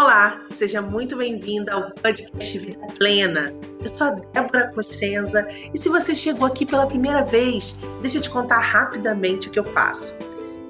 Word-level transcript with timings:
Olá, 0.00 0.40
seja 0.52 0.80
muito 0.80 1.16
bem-vinda 1.16 1.72
ao 1.72 1.90
podcast 1.90 2.56
Vida 2.56 2.86
Plena. 2.96 3.52
Eu 3.80 3.88
sou 3.88 4.06
a 4.06 4.10
Débora 4.10 4.70
Cossenza 4.72 5.44
e 5.74 5.76
se 5.76 5.88
você 5.88 6.14
chegou 6.14 6.46
aqui 6.46 6.64
pela 6.64 6.86
primeira 6.86 7.24
vez, 7.24 7.76
deixa 8.00 8.18
eu 8.18 8.22
te 8.22 8.30
contar 8.30 8.60
rapidamente 8.60 9.48
o 9.48 9.50
que 9.50 9.58
eu 9.58 9.64
faço. 9.64 10.16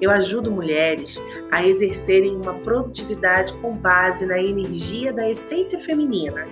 Eu 0.01 0.09
ajudo 0.09 0.49
mulheres 0.49 1.23
a 1.51 1.63
exercerem 1.63 2.37
uma 2.37 2.55
produtividade 2.55 3.53
com 3.59 3.77
base 3.77 4.25
na 4.25 4.41
energia 4.41 5.13
da 5.13 5.29
essência 5.29 5.77
feminina. 5.77 6.47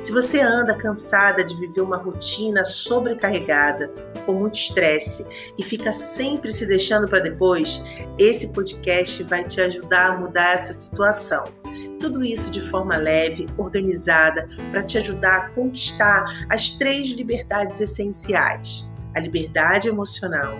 Se 0.00 0.12
você 0.12 0.40
anda 0.40 0.76
cansada 0.76 1.42
de 1.42 1.58
viver 1.58 1.80
uma 1.80 1.96
rotina 1.96 2.64
sobrecarregada, 2.64 3.92
com 4.24 4.34
muito 4.34 4.54
estresse 4.54 5.26
e 5.58 5.62
fica 5.64 5.92
sempre 5.92 6.52
se 6.52 6.66
deixando 6.66 7.08
para 7.08 7.18
depois, 7.18 7.82
esse 8.16 8.52
podcast 8.52 9.24
vai 9.24 9.42
te 9.42 9.60
ajudar 9.60 10.12
a 10.12 10.16
mudar 10.16 10.54
essa 10.54 10.72
situação. 10.72 11.61
Tudo 11.98 12.24
isso 12.24 12.50
de 12.50 12.60
forma 12.60 12.96
leve, 12.96 13.46
organizada, 13.56 14.48
para 14.70 14.82
te 14.82 14.98
ajudar 14.98 15.36
a 15.36 15.48
conquistar 15.50 16.46
as 16.48 16.70
três 16.70 17.08
liberdades 17.08 17.80
essenciais: 17.80 18.90
a 19.14 19.20
liberdade 19.20 19.88
emocional, 19.88 20.58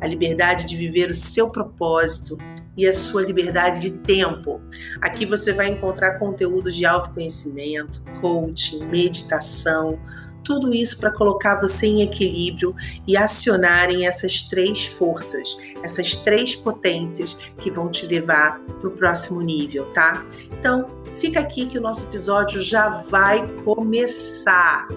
a 0.00 0.06
liberdade 0.06 0.66
de 0.66 0.76
viver 0.76 1.10
o 1.10 1.14
seu 1.14 1.50
propósito 1.50 2.38
e 2.78 2.86
a 2.86 2.92
sua 2.92 3.22
liberdade 3.22 3.80
de 3.80 3.90
tempo. 3.90 4.60
Aqui 5.00 5.26
você 5.26 5.52
vai 5.52 5.68
encontrar 5.68 6.16
conteúdos 6.20 6.76
de 6.76 6.86
autoconhecimento, 6.86 8.00
coaching, 8.20 8.86
meditação, 8.86 9.98
tudo 10.44 10.74
isso 10.74 10.98
para 10.98 11.12
colocar 11.12 11.60
você 11.60 11.86
em 11.86 12.02
equilíbrio 12.02 12.74
e 13.06 13.16
acionarem 13.16 14.06
essas 14.06 14.42
três 14.42 14.86
forças, 14.86 15.56
essas 15.82 16.14
três 16.14 16.54
potências 16.54 17.36
que 17.58 17.70
vão 17.70 17.90
te 17.90 18.06
levar 18.06 18.60
para 18.60 18.88
o 18.88 18.92
próximo 18.92 19.40
nível, 19.40 19.92
tá? 19.92 20.24
Então, 20.58 20.86
fica 21.20 21.40
aqui 21.40 21.66
que 21.66 21.78
o 21.78 21.82
nosso 21.82 22.04
episódio 22.04 22.60
já 22.60 22.88
vai 22.88 23.46
começar. 23.64 24.88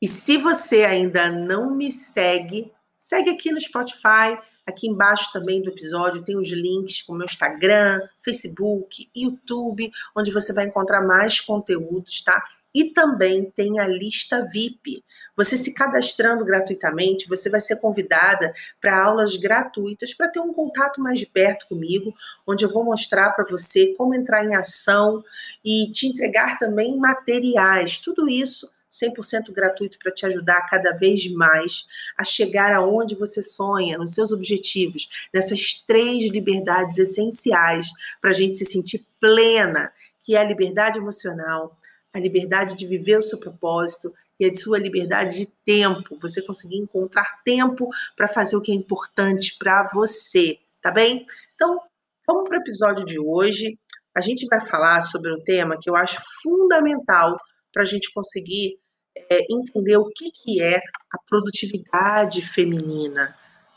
E 0.00 0.06
se 0.06 0.36
você 0.36 0.84
ainda 0.84 1.30
não 1.30 1.74
me 1.74 1.90
segue, 1.90 2.70
segue 3.00 3.30
aqui 3.30 3.50
no 3.50 3.60
Spotify. 3.60 4.36
Aqui 4.66 4.88
embaixo 4.88 5.30
também 5.32 5.62
do 5.62 5.70
episódio 5.70 6.24
tem 6.24 6.36
os 6.36 6.48
links 6.48 7.00
com 7.02 7.12
o 7.12 7.16
meu 7.16 7.24
Instagram, 7.24 8.00
Facebook, 8.20 9.08
YouTube, 9.14 9.92
onde 10.16 10.32
você 10.32 10.52
vai 10.52 10.66
encontrar 10.66 11.02
mais 11.02 11.40
conteúdos, 11.40 12.20
tá? 12.22 12.42
E 12.74 12.92
também 12.92 13.50
tem 13.52 13.78
a 13.78 13.86
lista 13.86 14.44
VIP. 14.52 15.02
Você 15.36 15.56
se 15.56 15.72
cadastrando 15.72 16.44
gratuitamente, 16.44 17.28
você 17.28 17.48
vai 17.48 17.60
ser 17.60 17.76
convidada 17.76 18.52
para 18.80 19.02
aulas 19.02 19.36
gratuitas 19.36 20.12
para 20.12 20.28
ter 20.28 20.40
um 20.40 20.52
contato 20.52 21.00
mais 21.00 21.20
de 21.20 21.26
perto 21.26 21.68
comigo, 21.68 22.12
onde 22.46 22.64
eu 22.64 22.72
vou 22.72 22.84
mostrar 22.84 23.30
para 23.30 23.46
você 23.48 23.94
como 23.94 24.14
entrar 24.14 24.44
em 24.44 24.56
ação 24.56 25.24
e 25.64 25.90
te 25.92 26.08
entregar 26.08 26.58
também 26.58 26.98
materiais. 26.98 27.98
Tudo 27.98 28.28
isso 28.28 28.70
100% 29.02 29.52
gratuito 29.52 29.98
para 29.98 30.12
te 30.12 30.26
ajudar 30.26 30.66
cada 30.68 30.92
vez 30.92 31.30
mais 31.32 31.86
a 32.18 32.24
chegar 32.24 32.72
aonde 32.72 33.14
você 33.14 33.42
sonha, 33.42 33.98
nos 33.98 34.14
seus 34.14 34.32
objetivos, 34.32 35.08
nessas 35.32 35.74
três 35.86 36.30
liberdades 36.30 36.98
essenciais 36.98 37.86
para 38.20 38.30
a 38.30 38.34
gente 38.34 38.56
se 38.56 38.64
sentir 38.64 39.06
plena, 39.20 39.92
que 40.20 40.34
é 40.34 40.40
a 40.40 40.44
liberdade 40.44 40.98
emocional, 40.98 41.76
a 42.12 42.18
liberdade 42.18 42.74
de 42.74 42.86
viver 42.86 43.18
o 43.18 43.22
seu 43.22 43.38
propósito 43.38 44.12
e 44.38 44.46
a 44.46 44.54
sua 44.54 44.78
liberdade 44.78 45.38
de 45.38 45.46
tempo, 45.64 46.18
você 46.20 46.42
conseguir 46.42 46.76
encontrar 46.76 47.42
tempo 47.44 47.88
para 48.14 48.28
fazer 48.28 48.56
o 48.56 48.60
que 48.60 48.72
é 48.72 48.74
importante 48.74 49.56
para 49.58 49.88
você, 49.92 50.58
tá 50.80 50.90
bem? 50.90 51.26
Então, 51.54 51.80
vamos 52.26 52.48
para 52.48 52.58
o 52.58 52.60
episódio 52.60 53.04
de 53.04 53.18
hoje. 53.18 53.78
A 54.14 54.20
gente 54.20 54.46
vai 54.46 54.66
falar 54.66 55.02
sobre 55.02 55.32
um 55.32 55.42
tema 55.42 55.78
que 55.80 55.88
eu 55.88 55.96
acho 55.96 56.16
fundamental 56.42 57.36
para 57.72 57.82
a 57.82 57.86
gente 57.86 58.12
conseguir 58.12 58.78
é, 59.30 59.46
entender 59.50 59.96
o 59.96 60.10
que, 60.10 60.30
que 60.30 60.62
é 60.62 60.76
a 61.12 61.18
produtividade 61.28 62.42
feminina. 62.42 63.34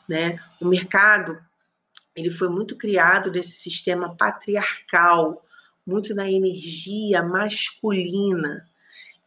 Né? 0.07 0.39
O 0.61 0.65
mercado 0.65 1.37
ele 2.15 2.29
foi 2.29 2.49
muito 2.49 2.75
criado 2.75 3.31
nesse 3.31 3.51
sistema 3.51 4.15
patriarcal, 4.15 5.45
muito 5.85 6.13
na 6.13 6.29
energia 6.29 7.23
masculina. 7.23 8.67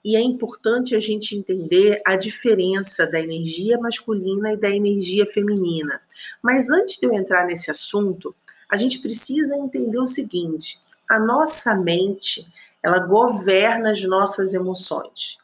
E 0.05 0.17
é 0.17 0.21
importante 0.21 0.95
a 0.95 1.01
gente 1.01 1.35
entender 1.35 2.03
a 2.05 2.17
diferença 2.17 3.07
da 3.07 3.21
energia 3.21 3.79
masculina 3.79 4.53
e 4.53 4.57
da 4.57 4.69
energia 4.69 5.25
feminina. 5.25 6.03
Mas 6.43 6.71
antes 6.71 6.99
de 6.99 7.07
eu 7.07 7.15
entrar 7.15 7.47
nesse 7.47 7.71
assunto, 7.71 8.35
a 8.69 8.77
gente 8.77 8.99
precisa 8.99 9.57
entender 9.57 9.99
o 9.99 10.07
seguinte: 10.07 10.81
a 11.09 11.19
nossa 11.19 11.75
mente, 11.75 12.47
ela 12.83 12.99
governa 12.99 13.93
as 13.93 14.03
nossas 14.03 14.55
emoções. 14.55 15.39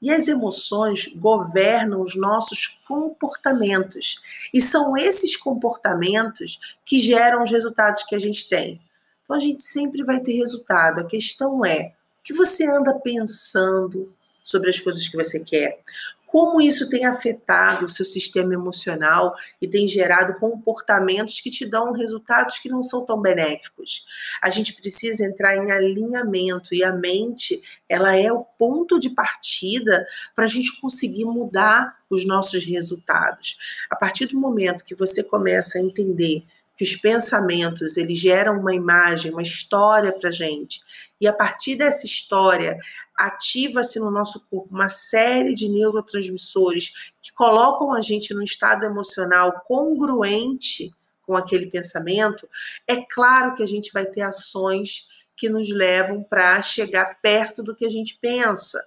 E 0.00 0.12
as 0.12 0.28
emoções 0.28 1.08
governam 1.16 2.02
os 2.02 2.14
nossos 2.14 2.80
comportamentos. 2.86 4.20
E 4.54 4.60
são 4.60 4.96
esses 4.96 5.36
comportamentos 5.36 6.76
que 6.84 6.98
geram 6.98 7.42
os 7.42 7.50
resultados 7.50 8.04
que 8.04 8.14
a 8.14 8.18
gente 8.18 8.48
tem. 8.48 8.80
Então 9.24 9.36
a 9.36 9.40
gente 9.40 9.62
sempre 9.62 10.02
vai 10.04 10.20
ter 10.20 10.32
resultado. 10.32 11.00
A 11.00 11.04
questão 11.04 11.64
é 11.64 11.92
o 12.20 12.22
que 12.22 12.32
você 12.32 12.64
anda 12.64 12.94
pensando 12.94 14.12
sobre 14.48 14.70
as 14.70 14.80
coisas 14.80 15.06
que 15.08 15.16
você 15.16 15.40
quer 15.40 15.80
como 16.28 16.60
isso 16.60 16.90
tem 16.90 17.06
afetado 17.06 17.86
o 17.86 17.88
seu 17.88 18.04
sistema 18.04 18.52
emocional 18.52 19.34
e 19.60 19.66
tem 19.66 19.88
gerado 19.88 20.38
comportamentos 20.38 21.40
que 21.40 21.50
te 21.50 21.64
dão 21.64 21.92
resultados 21.92 22.58
que 22.58 22.68
não 22.68 22.82
são 22.82 23.04
tão 23.04 23.20
benéficos. 23.20 24.06
A 24.42 24.50
gente 24.50 24.74
precisa 24.74 25.24
entrar 25.24 25.56
em 25.56 25.72
alinhamento 25.72 26.74
e 26.74 26.84
a 26.84 26.92
mente, 26.92 27.60
ela 27.88 28.14
é 28.14 28.30
o 28.30 28.44
ponto 28.44 28.98
de 29.00 29.10
partida 29.10 30.06
para 30.34 30.44
a 30.44 30.48
gente 30.48 30.78
conseguir 30.80 31.24
mudar 31.24 31.96
os 32.10 32.26
nossos 32.26 32.62
resultados. 32.62 33.56
A 33.90 33.96
partir 33.96 34.26
do 34.26 34.38
momento 34.38 34.84
que 34.84 34.94
você 34.94 35.24
começa 35.24 35.78
a 35.78 35.82
entender 35.82 36.44
que 36.76 36.84
os 36.84 36.94
pensamentos 36.94 37.96
eles 37.96 38.18
geram 38.18 38.60
uma 38.60 38.72
imagem, 38.74 39.32
uma 39.32 39.42
história 39.42 40.12
para 40.12 40.30
gente, 40.30 40.80
e 41.20 41.26
a 41.26 41.32
partir 41.32 41.76
dessa 41.76 42.06
história 42.06 42.78
ativa-se 43.16 43.98
no 43.98 44.10
nosso 44.10 44.40
corpo 44.48 44.68
uma 44.70 44.88
série 44.88 45.54
de 45.54 45.68
neurotransmissores 45.68 47.12
que 47.20 47.32
colocam 47.32 47.92
a 47.92 48.00
gente 48.00 48.32
num 48.32 48.42
estado 48.42 48.84
emocional 48.84 49.60
congruente 49.66 50.92
com 51.22 51.36
aquele 51.36 51.66
pensamento, 51.66 52.48
é 52.86 52.96
claro 52.96 53.54
que 53.54 53.62
a 53.62 53.66
gente 53.66 53.92
vai 53.92 54.06
ter 54.06 54.22
ações 54.22 55.08
que 55.36 55.48
nos 55.48 55.70
levam 55.70 56.22
para 56.22 56.62
chegar 56.62 57.20
perto 57.20 57.62
do 57.62 57.74
que 57.74 57.84
a 57.84 57.90
gente 57.90 58.18
pensa. 58.20 58.82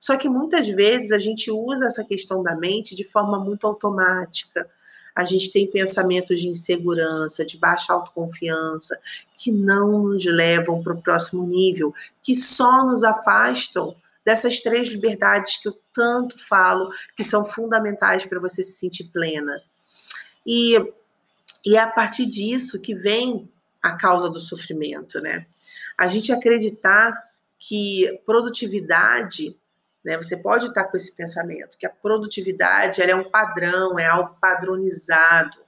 Só 0.00 0.16
que 0.16 0.28
muitas 0.28 0.68
vezes 0.68 1.12
a 1.12 1.18
gente 1.18 1.50
usa 1.50 1.86
essa 1.86 2.04
questão 2.04 2.42
da 2.42 2.56
mente 2.56 2.94
de 2.94 3.04
forma 3.04 3.38
muito 3.38 3.66
automática 3.66 4.68
a 5.14 5.24
gente 5.24 5.52
tem 5.52 5.70
pensamentos 5.70 6.40
de 6.40 6.48
insegurança, 6.48 7.44
de 7.44 7.58
baixa 7.58 7.92
autoconfiança, 7.92 8.98
que 9.36 9.52
não 9.52 10.08
nos 10.08 10.24
levam 10.24 10.82
para 10.82 10.94
o 10.94 11.02
próximo 11.02 11.46
nível, 11.46 11.94
que 12.22 12.34
só 12.34 12.86
nos 12.86 13.04
afastam 13.04 13.94
dessas 14.24 14.60
três 14.60 14.88
liberdades 14.88 15.56
que 15.56 15.68
eu 15.68 15.78
tanto 15.92 16.38
falo, 16.46 16.90
que 17.16 17.24
são 17.24 17.44
fundamentais 17.44 18.24
para 18.24 18.40
você 18.40 18.62
se 18.62 18.78
sentir 18.78 19.04
plena. 19.04 19.60
E, 20.46 20.76
e 21.64 21.76
é 21.76 21.80
a 21.80 21.90
partir 21.90 22.26
disso 22.26 22.80
que 22.80 22.94
vem 22.94 23.48
a 23.82 23.96
causa 23.96 24.30
do 24.30 24.40
sofrimento, 24.40 25.20
né? 25.20 25.44
A 25.98 26.06
gente 26.06 26.32
acreditar 26.32 27.12
que 27.58 28.20
produtividade 28.24 29.56
né? 30.04 30.16
Você 30.16 30.36
pode 30.36 30.66
estar 30.66 30.84
com 30.84 30.96
esse 30.96 31.12
pensamento 31.12 31.78
que 31.78 31.86
a 31.86 31.90
produtividade 31.90 33.02
é 33.02 33.14
um 33.14 33.28
padrão, 33.28 33.98
é 33.98 34.06
algo 34.06 34.36
padronizado, 34.40 35.58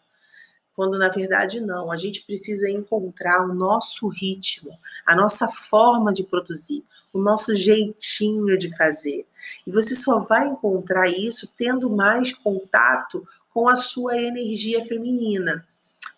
quando 0.75 0.99
na 0.99 1.09
verdade 1.09 1.61
não. 1.61 1.91
A 1.91 1.97
gente 1.97 2.23
precisa 2.23 2.69
encontrar 2.69 3.45
o 3.45 3.55
nosso 3.55 4.09
ritmo, 4.09 4.77
a 5.07 5.15
nossa 5.15 5.49
forma 5.49 6.13
de 6.13 6.25
produzir, 6.25 6.85
o 7.13 7.21
nosso 7.21 7.55
jeitinho 7.55 8.59
de 8.59 8.77
fazer. 8.77 9.27
E 9.67 9.71
você 9.71 9.95
só 9.95 10.19
vai 10.19 10.49
encontrar 10.49 11.09
isso 11.09 11.53
tendo 11.57 11.89
mais 11.89 12.33
contato 12.33 13.27
com 13.53 13.69
a 13.69 13.77
sua 13.77 14.21
energia 14.21 14.85
feminina. 14.85 15.67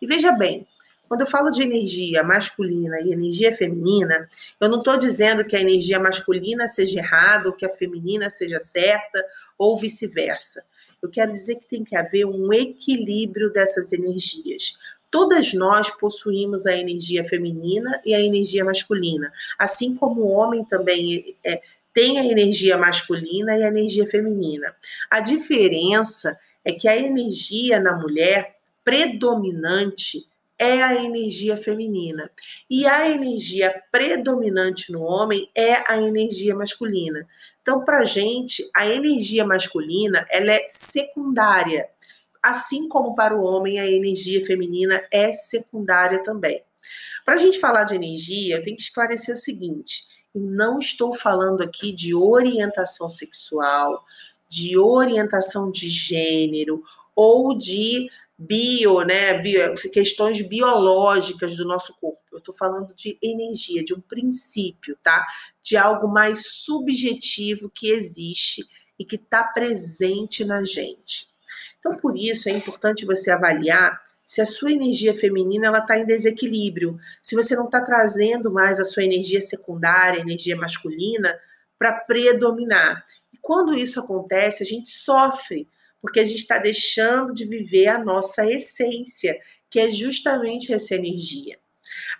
E 0.00 0.06
veja 0.06 0.32
bem, 0.32 0.67
quando 1.08 1.23
eu 1.23 1.26
falo 1.26 1.50
de 1.50 1.62
energia 1.62 2.23
masculina 2.23 3.00
e 3.00 3.12
energia 3.12 3.56
feminina, 3.56 4.29
eu 4.61 4.69
não 4.69 4.79
estou 4.79 4.97
dizendo 4.97 5.44
que 5.44 5.56
a 5.56 5.61
energia 5.61 5.99
masculina 5.99 6.67
seja 6.67 6.99
errada 6.99 7.49
ou 7.49 7.55
que 7.55 7.67
a 7.67 7.73
feminina 7.73 8.29
seja 8.31 8.61
certa 8.61 9.25
ou 9.58 9.76
vice-versa. 9.76 10.64
Eu 11.03 11.08
quero 11.08 11.32
dizer 11.32 11.56
que 11.56 11.69
tem 11.69 11.85
que 11.85 11.94
haver 11.94 12.25
um 12.25 12.53
equilíbrio 12.53 13.53
dessas 13.53 13.93
energias. 13.93 14.76
Todas 15.11 15.55
nós 15.55 15.91
possuímos 15.91 16.67
a 16.67 16.76
energia 16.76 17.25
feminina 17.29 18.00
e 18.05 18.14
a 18.14 18.20
energia 18.20 18.64
masculina, 18.64 19.32
assim 19.59 19.94
como 19.94 20.23
o 20.23 20.31
homem 20.31 20.64
também 20.64 21.37
é, 21.44 21.61
tem 21.93 22.19
a 22.19 22.25
energia 22.25 22.76
masculina 22.76 23.56
e 23.56 23.62
a 23.62 23.69
energia 23.69 24.06
feminina. 24.06 24.75
A 25.11 25.20
diferença 25.20 26.38
é 26.64 26.73
que 26.73 26.88
a 26.88 26.97
energia 26.97 27.79
na 27.79 27.97
mulher 27.97 28.56
predominante 28.85 30.26
é 30.58 30.82
a 30.82 30.94
energia 30.94 31.56
feminina. 31.56 32.31
E 32.69 32.87
a 32.87 33.08
energia 33.08 33.82
predominante 33.91 34.91
no 34.91 35.03
homem 35.03 35.50
é 35.55 35.82
a 35.91 36.00
energia 36.00 36.55
masculina. 36.55 37.26
Então, 37.62 37.85
para 37.85 38.05
gente, 38.05 38.69
a 38.75 38.87
energia 38.87 39.44
masculina 39.44 40.26
ela 40.31 40.53
é 40.53 40.67
secundária, 40.69 41.88
assim 42.43 42.88
como 42.88 43.14
para 43.14 43.37
o 43.37 43.43
homem 43.43 43.79
a 43.79 43.91
energia 43.91 44.44
feminina 44.47 45.03
é 45.11 45.32
secundária 45.32 46.23
também. 46.23 46.62
Para 47.25 47.35
a 47.35 47.38
gente 47.38 47.59
falar 47.59 47.85
de 47.85 47.97
energia, 47.97 48.56
eu 48.56 48.62
tenho 48.62 48.76
que 48.76 48.82
esclarecer 48.82 49.35
o 49.35 49.38
seguinte: 49.38 50.05
não 50.32 50.79
estou 50.79 51.12
falando 51.12 51.62
aqui 51.62 51.91
de 51.91 52.14
orientação 52.14 53.11
sexual, 53.11 54.05
de 54.49 54.79
orientação 54.79 55.70
de 55.70 55.88
gênero 55.88 56.82
ou 57.17 57.56
de 57.56 58.09
bio, 58.38 59.00
né, 59.03 59.38
bio, 59.38 59.75
questões 59.93 60.47
biológicas 60.47 61.56
do 61.56 61.65
nosso 61.65 61.94
corpo. 61.99 62.21
Eu 62.33 62.38
estou 62.38 62.55
falando 62.55 62.94
de 62.94 63.19
energia, 63.23 63.83
de 63.83 63.94
um 63.94 64.00
princípio, 64.00 64.97
tá? 65.03 65.27
De 65.62 65.77
algo 65.77 66.09
mais 66.09 66.47
subjetivo 66.47 67.71
que 67.71 67.91
existe 67.91 68.62
e 68.99 69.05
que 69.05 69.17
está 69.17 69.44
presente 69.44 70.44
na 70.44 70.65
gente. 70.65 71.29
Então, 71.79 71.97
por 71.97 72.17
isso 72.17 72.49
é 72.49 72.53
importante 72.53 73.06
você 73.06 73.31
avaliar 73.31 74.00
se 74.25 74.41
a 74.41 74.47
sua 74.47 74.73
energia 74.73 75.15
feminina 75.15 75.69
ela 75.69 75.79
está 75.79 75.97
em 75.97 76.05
desequilíbrio, 76.05 76.99
se 77.23 77.37
você 77.37 77.55
não 77.55 77.67
está 77.67 77.81
trazendo 77.81 78.50
mais 78.50 78.81
a 78.81 78.85
sua 78.85 79.05
energia 79.05 79.41
secundária, 79.41 80.21
energia 80.21 80.56
masculina, 80.56 81.38
para 81.79 81.93
predominar. 81.93 83.05
E 83.33 83.38
quando 83.38 83.73
isso 83.73 84.00
acontece, 84.00 84.65
a 84.65 84.67
gente 84.67 84.91
sofre, 84.91 85.69
porque 86.00 86.20
a 86.20 86.25
gente 86.25 86.38
está 86.38 86.58
deixando 86.58 87.34
de 87.34 87.44
viver 87.44 87.88
a 87.88 87.98
nossa 87.98 88.44
essência, 88.46 89.38
que 89.69 89.81
é 89.81 89.90
justamente 89.90 90.72
essa 90.72 90.94
energia. 90.94 91.58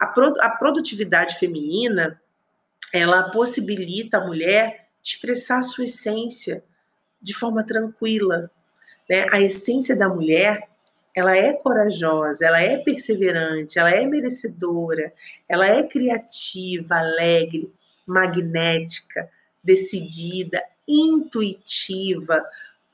A, 0.01 0.07
a 0.07 0.51
produtividade 0.57 1.39
feminina 1.39 2.21
ela 2.93 3.31
possibilita 3.31 4.19
a 4.19 4.27
mulher 4.27 4.89
expressar 5.03 5.61
a 5.61 5.65
sua 5.65 5.85
essência 5.85 6.65
de 7.21 7.35
forma 7.35 7.65
tranquila. 7.65 8.51
Né? 9.09 9.27
A 9.31 9.41
essência 9.41 9.97
da 9.97 10.09
mulher 10.09 10.69
ela 11.15 11.35
é 11.35 11.55
corajosa, 11.55 12.45
ela 12.45 12.61
é 12.61 12.77
perseverante, 12.77 13.79
ela 13.79 13.91
é 13.91 14.05
merecedora, 14.05 15.15
ela 15.49 15.67
é 15.67 15.83
criativa, 15.83 16.97
alegre, 16.97 17.73
magnética, 18.07 19.27
decidida, 19.65 20.63
intuitiva, 20.87 22.45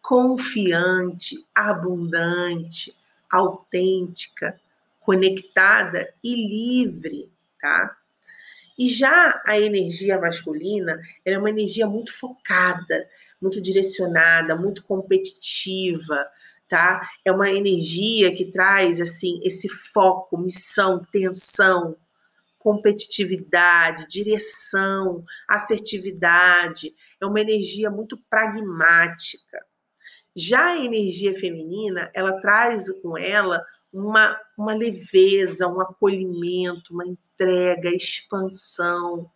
confiante, 0.03 1.47
abundante, 1.55 2.95
autêntica, 3.31 4.61
conectada 5.01 6.13
e 6.23 6.35
livre, 6.35 7.33
tá? 7.61 7.97
E 8.79 8.87
já 8.89 9.41
a 9.47 9.59
energia 9.59 10.19
masculina, 10.19 11.01
é 11.25 11.39
uma 11.39 11.51
energia 11.51 11.87
muito 11.87 12.13
focada, 12.13 13.09
muito 13.41 13.61
direcionada, 13.61 14.57
muito 14.57 14.85
competitiva, 14.85 16.27
tá? 16.69 17.09
É 17.25 17.31
uma 17.31 17.51
energia 17.51 18.35
que 18.35 18.47
traz 18.47 19.01
assim 19.01 19.39
esse 19.43 19.69
foco, 19.69 20.39
missão, 20.39 21.05
tensão, 21.13 21.97
competitividade, 22.59 24.09
direção, 24.09 25.25
assertividade. 25.49 26.95
É 27.21 27.27
uma 27.27 27.41
energia 27.41 27.91
muito 27.91 28.17
pragmática. 28.31 29.65
Já 30.35 30.73
a 30.73 30.85
energia 30.85 31.39
feminina, 31.39 32.11
ela 32.15 32.41
traz 32.41 32.91
com 33.03 33.17
ela 33.19 33.65
uma, 33.93 34.41
uma 34.57 34.75
leveza, 34.75 35.69
um 35.69 35.81
acolhimento, 35.81 36.95
uma 36.95 37.07
entrega, 37.07 37.91
expansão, 37.91 39.31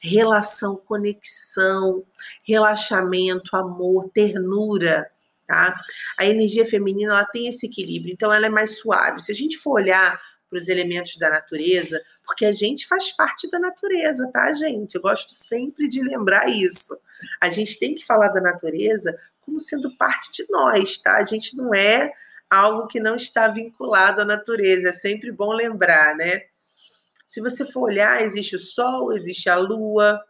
relação, 0.00 0.76
conexão, 0.76 2.04
relaxamento, 2.44 3.56
amor, 3.56 4.08
ternura 4.10 5.10
tá? 5.46 5.80
A 6.18 6.26
energia 6.26 6.66
feminina 6.66 7.12
ela 7.12 7.24
tem 7.24 7.46
esse 7.48 7.66
equilíbrio, 7.66 8.12
então 8.12 8.32
ela 8.32 8.46
é 8.46 8.50
mais 8.50 8.78
suave. 8.78 9.20
Se 9.20 9.32
a 9.32 9.34
gente 9.34 9.56
for 9.56 9.74
olhar 9.74 10.20
para 10.48 10.58
os 10.58 10.68
elementos 10.68 11.16
da 11.16 11.30
natureza, 11.30 12.02
porque 12.24 12.44
a 12.44 12.52
gente 12.52 12.86
faz 12.86 13.12
parte 13.12 13.50
da 13.50 13.58
natureza, 13.58 14.30
tá, 14.32 14.52
gente? 14.52 14.94
Eu 14.94 15.00
gosto 15.00 15.32
sempre 15.32 15.88
de 15.88 16.02
lembrar 16.02 16.48
isso. 16.48 16.96
A 17.40 17.48
gente 17.48 17.78
tem 17.78 17.94
que 17.94 18.04
falar 18.04 18.28
da 18.28 18.40
natureza 18.40 19.16
como 19.46 19.58
sendo 19.58 19.96
parte 19.96 20.30
de 20.32 20.46
nós, 20.50 20.98
tá? 20.98 21.16
A 21.16 21.24
gente 21.24 21.56
não 21.56 21.74
é 21.74 22.12
algo 22.50 22.86
que 22.86 23.00
não 23.00 23.14
está 23.14 23.48
vinculado 23.48 24.20
à 24.20 24.24
natureza, 24.24 24.90
é 24.90 24.92
sempre 24.92 25.32
bom 25.32 25.52
lembrar, 25.52 26.14
né? 26.14 26.42
Se 27.26 27.40
você 27.40 27.64
for 27.64 27.84
olhar, 27.84 28.22
existe 28.22 28.56
o 28.56 28.60
sol, 28.60 29.12
existe 29.12 29.48
a 29.48 29.56
lua, 29.56 30.20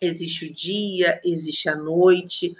existe 0.00 0.46
o 0.46 0.54
dia, 0.54 1.20
existe 1.24 1.68
a 1.68 1.74
noite 1.74 2.54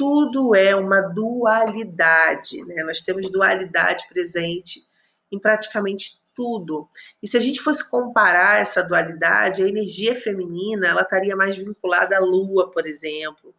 tudo 0.00 0.54
é 0.54 0.74
uma 0.74 1.02
dualidade, 1.02 2.64
né? 2.64 2.82
Nós 2.84 3.02
temos 3.02 3.30
dualidade 3.30 4.08
presente 4.08 4.88
em 5.30 5.38
praticamente 5.38 6.22
tudo. 6.34 6.88
E 7.22 7.28
se 7.28 7.36
a 7.36 7.40
gente 7.40 7.60
fosse 7.60 7.86
comparar 7.90 8.62
essa 8.62 8.82
dualidade, 8.82 9.62
a 9.62 9.68
energia 9.68 10.18
feminina, 10.18 10.86
ela 10.86 11.02
estaria 11.02 11.36
mais 11.36 11.54
vinculada 11.54 12.16
à 12.16 12.18
lua, 12.18 12.70
por 12.70 12.86
exemplo, 12.86 13.54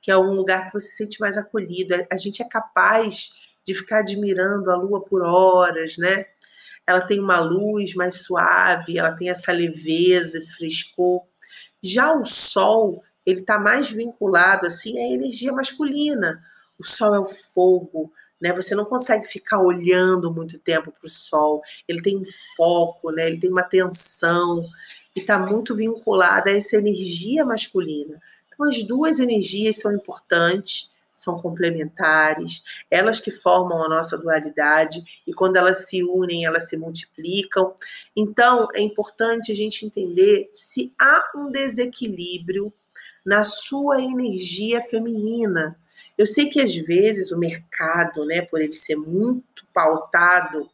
que 0.00 0.10
é 0.10 0.16
um 0.16 0.32
lugar 0.32 0.66
que 0.66 0.72
você 0.72 0.88
se 0.88 0.96
sente 0.96 1.20
mais 1.20 1.36
acolhido. 1.36 1.94
A 2.10 2.16
gente 2.16 2.42
é 2.42 2.48
capaz 2.48 3.30
de 3.64 3.74
ficar 3.74 3.98
admirando 4.00 4.70
a 4.70 4.76
lua 4.76 5.02
por 5.04 5.22
horas, 5.22 5.96
né? 5.96 6.26
Ela 6.86 7.00
tem 7.00 7.20
uma 7.20 7.38
luz 7.38 7.94
mais 7.94 8.22
suave, 8.22 8.98
ela 8.98 9.12
tem 9.12 9.30
essa 9.30 9.52
leveza, 9.52 10.38
esse 10.38 10.56
frescor. 10.56 11.22
Já 11.82 12.12
o 12.12 12.24
sol, 12.24 13.02
ele 13.24 13.40
está 13.40 13.58
mais 13.58 13.90
vinculado 13.90 14.66
assim 14.66 14.98
à 14.98 15.12
energia 15.12 15.52
masculina. 15.52 16.42
O 16.78 16.84
sol 16.84 17.14
é 17.14 17.20
o 17.20 17.26
fogo, 17.26 18.12
né? 18.40 18.52
Você 18.52 18.74
não 18.74 18.84
consegue 18.84 19.26
ficar 19.26 19.60
olhando 19.60 20.32
muito 20.32 20.58
tempo 20.58 20.90
para 20.90 21.06
o 21.06 21.10
sol. 21.10 21.62
Ele 21.86 22.02
tem 22.02 22.16
um 22.16 22.24
foco, 22.56 23.12
né? 23.12 23.26
Ele 23.26 23.38
tem 23.38 23.50
uma 23.50 23.62
tensão 23.62 24.66
e 25.14 25.20
está 25.20 25.38
muito 25.38 25.76
vinculado 25.76 26.48
a 26.48 26.52
essa 26.52 26.76
energia 26.76 27.44
masculina. 27.44 28.20
Então 28.60 28.68
as 28.68 28.82
duas 28.82 29.18
energias 29.18 29.76
são 29.76 29.90
importantes, 29.90 30.92
são 31.14 31.40
complementares, 31.40 32.62
elas 32.90 33.18
que 33.18 33.30
formam 33.30 33.82
a 33.82 33.88
nossa 33.88 34.18
dualidade 34.18 35.02
e 35.26 35.32
quando 35.32 35.56
elas 35.56 35.88
se 35.88 36.04
unem, 36.04 36.44
elas 36.44 36.68
se 36.68 36.76
multiplicam. 36.76 37.74
Então 38.14 38.68
é 38.74 38.80
importante 38.82 39.50
a 39.50 39.54
gente 39.54 39.86
entender 39.86 40.50
se 40.52 40.92
há 41.00 41.30
um 41.34 41.50
desequilíbrio 41.50 42.70
na 43.24 43.44
sua 43.44 44.02
energia 44.02 44.82
feminina. 44.82 45.78
Eu 46.18 46.26
sei 46.26 46.50
que 46.50 46.60
às 46.60 46.74
vezes 46.74 47.32
o 47.32 47.38
mercado, 47.38 48.26
né, 48.26 48.42
por 48.42 48.60
ele 48.60 48.74
ser 48.74 48.96
muito 48.96 49.66
pautado 49.72 50.68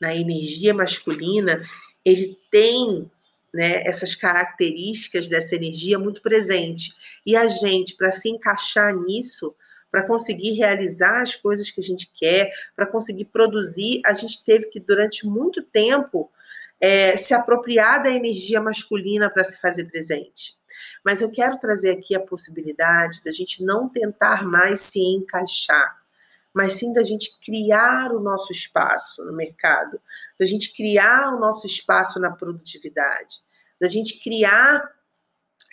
na 0.00 0.12
energia 0.12 0.74
masculina, 0.74 1.62
ele 2.04 2.36
tem 2.50 3.08
né, 3.54 3.86
essas 3.86 4.16
características 4.16 5.28
dessa 5.28 5.54
energia 5.54 5.96
muito 5.96 6.20
presente. 6.20 6.92
E 7.24 7.36
a 7.36 7.46
gente, 7.46 7.96
para 7.96 8.10
se 8.10 8.28
encaixar 8.28 8.94
nisso, 8.94 9.54
para 9.92 10.04
conseguir 10.04 10.54
realizar 10.54 11.22
as 11.22 11.36
coisas 11.36 11.70
que 11.70 11.80
a 11.80 11.84
gente 11.84 12.10
quer, 12.12 12.52
para 12.74 12.84
conseguir 12.84 13.26
produzir, 13.26 14.02
a 14.04 14.12
gente 14.12 14.44
teve 14.44 14.66
que, 14.66 14.80
durante 14.80 15.24
muito 15.24 15.62
tempo, 15.62 16.28
é, 16.80 17.16
se 17.16 17.32
apropriar 17.32 18.02
da 18.02 18.10
energia 18.10 18.60
masculina 18.60 19.30
para 19.30 19.44
se 19.44 19.60
fazer 19.60 19.84
presente. 19.84 20.58
Mas 21.04 21.20
eu 21.20 21.30
quero 21.30 21.56
trazer 21.58 21.92
aqui 21.92 22.12
a 22.16 22.20
possibilidade 22.20 23.22
da 23.22 23.30
gente 23.30 23.64
não 23.64 23.88
tentar 23.88 24.44
mais 24.44 24.80
se 24.80 24.98
encaixar, 24.98 26.03
mas 26.54 26.74
sim 26.74 26.92
da 26.92 27.02
gente 27.02 27.38
criar 27.40 28.12
o 28.12 28.20
nosso 28.20 28.52
espaço 28.52 29.24
no 29.24 29.32
mercado, 29.32 30.00
da 30.38 30.46
gente 30.46 30.72
criar 30.72 31.34
o 31.34 31.40
nosso 31.40 31.66
espaço 31.66 32.20
na 32.20 32.30
produtividade, 32.30 33.40
da 33.80 33.88
gente 33.88 34.22
criar 34.22 34.88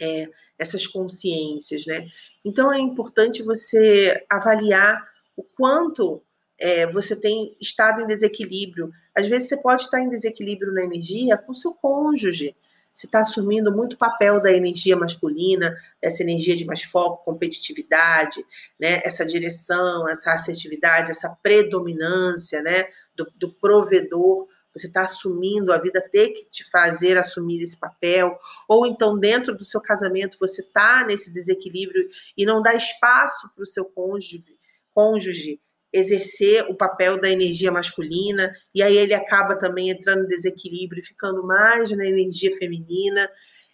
é, 0.02 0.28
essas 0.58 0.88
consciências, 0.88 1.86
né? 1.86 2.10
Então 2.44 2.74
é 2.74 2.80
importante 2.80 3.44
você 3.44 4.26
avaliar 4.28 5.08
o 5.38 5.44
quanto 5.44 6.24
é, 6.60 6.88
você 6.88 7.16
tem 7.16 7.56
estado 7.62 8.02
em 8.02 8.08
desequilíbrio. 8.08 8.92
Às 9.16 9.28
vezes 9.28 9.50
você 9.50 9.58
pode 9.58 9.84
estar 9.84 10.02
em 10.02 10.10
desequilíbrio 10.10 10.74
na 10.74 10.84
energia 10.84 11.38
com 11.38 11.54
seu 11.54 11.74
cônjuge 11.74 12.56
se 12.94 13.06
está 13.06 13.22
assumindo 13.22 13.72
muito 13.72 13.98
papel 13.98 14.42
da 14.42 14.52
energia 14.52 14.96
masculina, 14.96 15.76
essa 16.02 16.24
energia 16.24 16.56
de 16.56 16.66
mais 16.66 16.84
foco, 16.84 17.24
competitividade, 17.24 18.46
né? 18.80 19.02
essa 19.04 19.26
direção, 19.26 20.08
essa 20.08 20.34
assertividade, 20.34 21.12
essa 21.12 21.30
predominância 21.42 22.62
né? 22.62 22.88
do, 23.16 23.32
do 23.36 23.54
provedor. 23.54 24.48
Você 24.76 24.88
está 24.88 25.04
assumindo 25.04 25.74
a 25.74 25.78
vida 25.78 26.02
ter 26.02 26.30
que 26.30 26.46
te 26.46 26.70
fazer 26.70 27.18
assumir 27.18 27.62
esse 27.62 27.78
papel, 27.78 28.38
ou 28.68 28.86
então 28.86 29.18
dentro 29.18 29.56
do 29.56 29.66
seu 29.66 29.82
casamento 29.82 30.38
você 30.40 30.62
está 30.62 31.06
nesse 31.06 31.34
desequilíbrio 31.34 32.08
e 32.38 32.46
não 32.46 32.62
dá 32.62 32.74
espaço 32.74 33.50
para 33.54 33.64
o 33.64 33.68
seu 33.68 33.86
cônjuge, 33.86 34.58
cônjuge 34.94 35.60
exercer 35.94 36.66
o 36.70 36.76
papel 36.76 37.20
da 37.20 37.30
energia 37.30 37.72
masculina, 37.72 38.54
e 38.74 38.82
aí 38.82 38.98
ele 38.98 39.14
acaba 39.14 39.56
também 39.56 39.90
entrando 39.90 40.24
em 40.24 40.28
desequilíbrio, 40.28 41.04
ficando 41.04 41.44
mais 41.44 41.92
na 41.92 42.06
energia 42.06 42.56
feminina. 42.58 43.30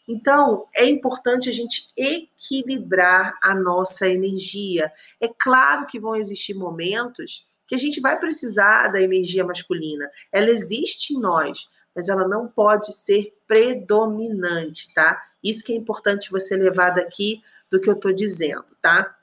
Então, 0.08 0.66
é 0.74 0.86
importante 0.86 1.50
a 1.50 1.52
gente 1.52 1.92
equilibrar 1.96 3.38
a 3.44 3.54
nossa 3.54 4.08
energia. 4.08 4.92
É 5.22 5.28
claro 5.28 5.86
que 5.86 6.00
vão 6.00 6.16
existir 6.16 6.54
momentos 6.54 7.46
que 7.68 7.76
a 7.76 7.78
gente 7.78 8.00
vai 8.00 8.18
precisar 8.18 8.88
da 8.88 9.02
energia 9.02 9.44
masculina. 9.44 10.10
Ela 10.32 10.50
existe 10.50 11.14
em 11.14 11.20
nós, 11.20 11.68
mas 11.94 12.08
ela 12.08 12.28
não 12.28 12.48
pode 12.48 12.94
ser 12.94 13.34
predominante, 13.46 14.94
tá? 14.94 15.22
Isso 15.44 15.64
que 15.64 15.74
é 15.74 15.76
importante 15.76 16.32
você 16.32 16.56
levar 16.56 16.92
daqui 16.92 17.42
do 17.70 17.80
que 17.82 17.90
eu 17.90 17.96
tô 17.96 18.12
dizendo, 18.14 18.66
tá? 18.82 19.18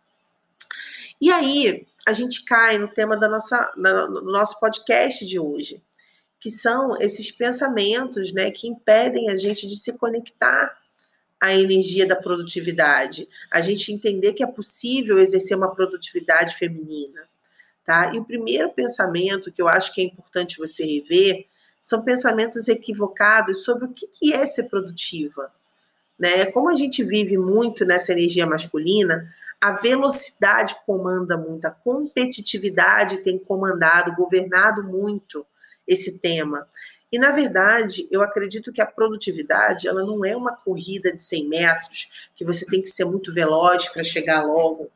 E 1.21 1.33
aí, 1.33 1.87
a 2.07 2.13
gente 2.13 2.45
cai 2.45 2.79
no 2.79 2.89
tema 2.89 3.17
da 3.17 3.29
nossa, 3.29 3.73
no 3.77 4.23
nosso 4.23 4.61
podcast 4.61 5.25
de 5.25 5.39
hoje, 5.39 5.83
que 6.39 6.51
são 6.51 7.01
esses 7.01 7.31
pensamentos 7.31 8.33
né, 8.33 8.51
que 8.51 8.69
impedem 8.69 9.31
a 9.31 9.37
gente 9.37 9.67
de 9.67 9.77
se 9.77 9.97
conectar 9.97 10.77
à 11.41 11.55
energia 11.55 12.07
da 12.07 12.17
produtividade, 12.17 13.27
a 13.51 13.61
gente 13.61 13.93
entender 13.93 14.35
que 14.35 14.43
é 14.43 14.47
possível 14.47 15.19
exercer 15.19 15.57
uma 15.57 15.75
produtividade 15.75 16.55
feminina. 16.57 17.23
Tá? 17.85 18.13
E 18.15 18.19
o 18.19 18.25
primeiro 18.25 18.71
pensamento 18.71 19.53
que 19.53 19.61
eu 19.61 19.69
acho 19.69 19.95
que 19.95 20.01
é 20.01 20.05
importante 20.05 20.59
você 20.59 20.85
rever 20.85 21.47
são 21.81 22.03
pensamentos 22.03 22.67
equivocados 22.69 23.63
sobre 23.63 23.85
o 23.85 23.93
que 23.93 24.33
é 24.33 24.47
ser 24.47 24.65
produtiva. 24.65 25.53
Né? 26.19 26.47
Como 26.47 26.71
a 26.71 26.75
gente 26.75 27.03
vive 27.05 27.37
muito 27.37 27.85
nessa 27.85 28.13
energia 28.13 28.47
masculina, 28.47 29.23
a 29.61 29.73
velocidade 29.73 30.77
comanda 30.87 31.37
muito, 31.37 31.65
a 31.65 31.71
competitividade 31.71 33.19
tem 33.19 33.39
comandado, 33.39 34.15
governado 34.15 34.83
muito 34.85 35.47
esse 35.87 36.19
tema. 36.19 36.69
E, 37.11 37.19
na 37.19 37.31
verdade, 37.31 38.09
eu 38.11 38.23
acredito 38.23 38.73
que 38.73 38.83
a 38.83 38.87
produtividade 38.87 39.87
ela 39.87 40.03
não 40.03 40.25
é 40.25 40.37
uma 40.37 40.57
corrida 40.57 41.15
de 41.15 41.23
100 41.23 41.49
metros, 41.49 42.29
que 42.35 42.45
você 42.45 42.67
tem 42.67 42.83
que 42.83 42.89
ser 42.89 43.05
muito 43.05 43.33
veloz 43.33 43.89
para 43.89 44.03
chegar 44.03 44.43
logo. 44.43 44.91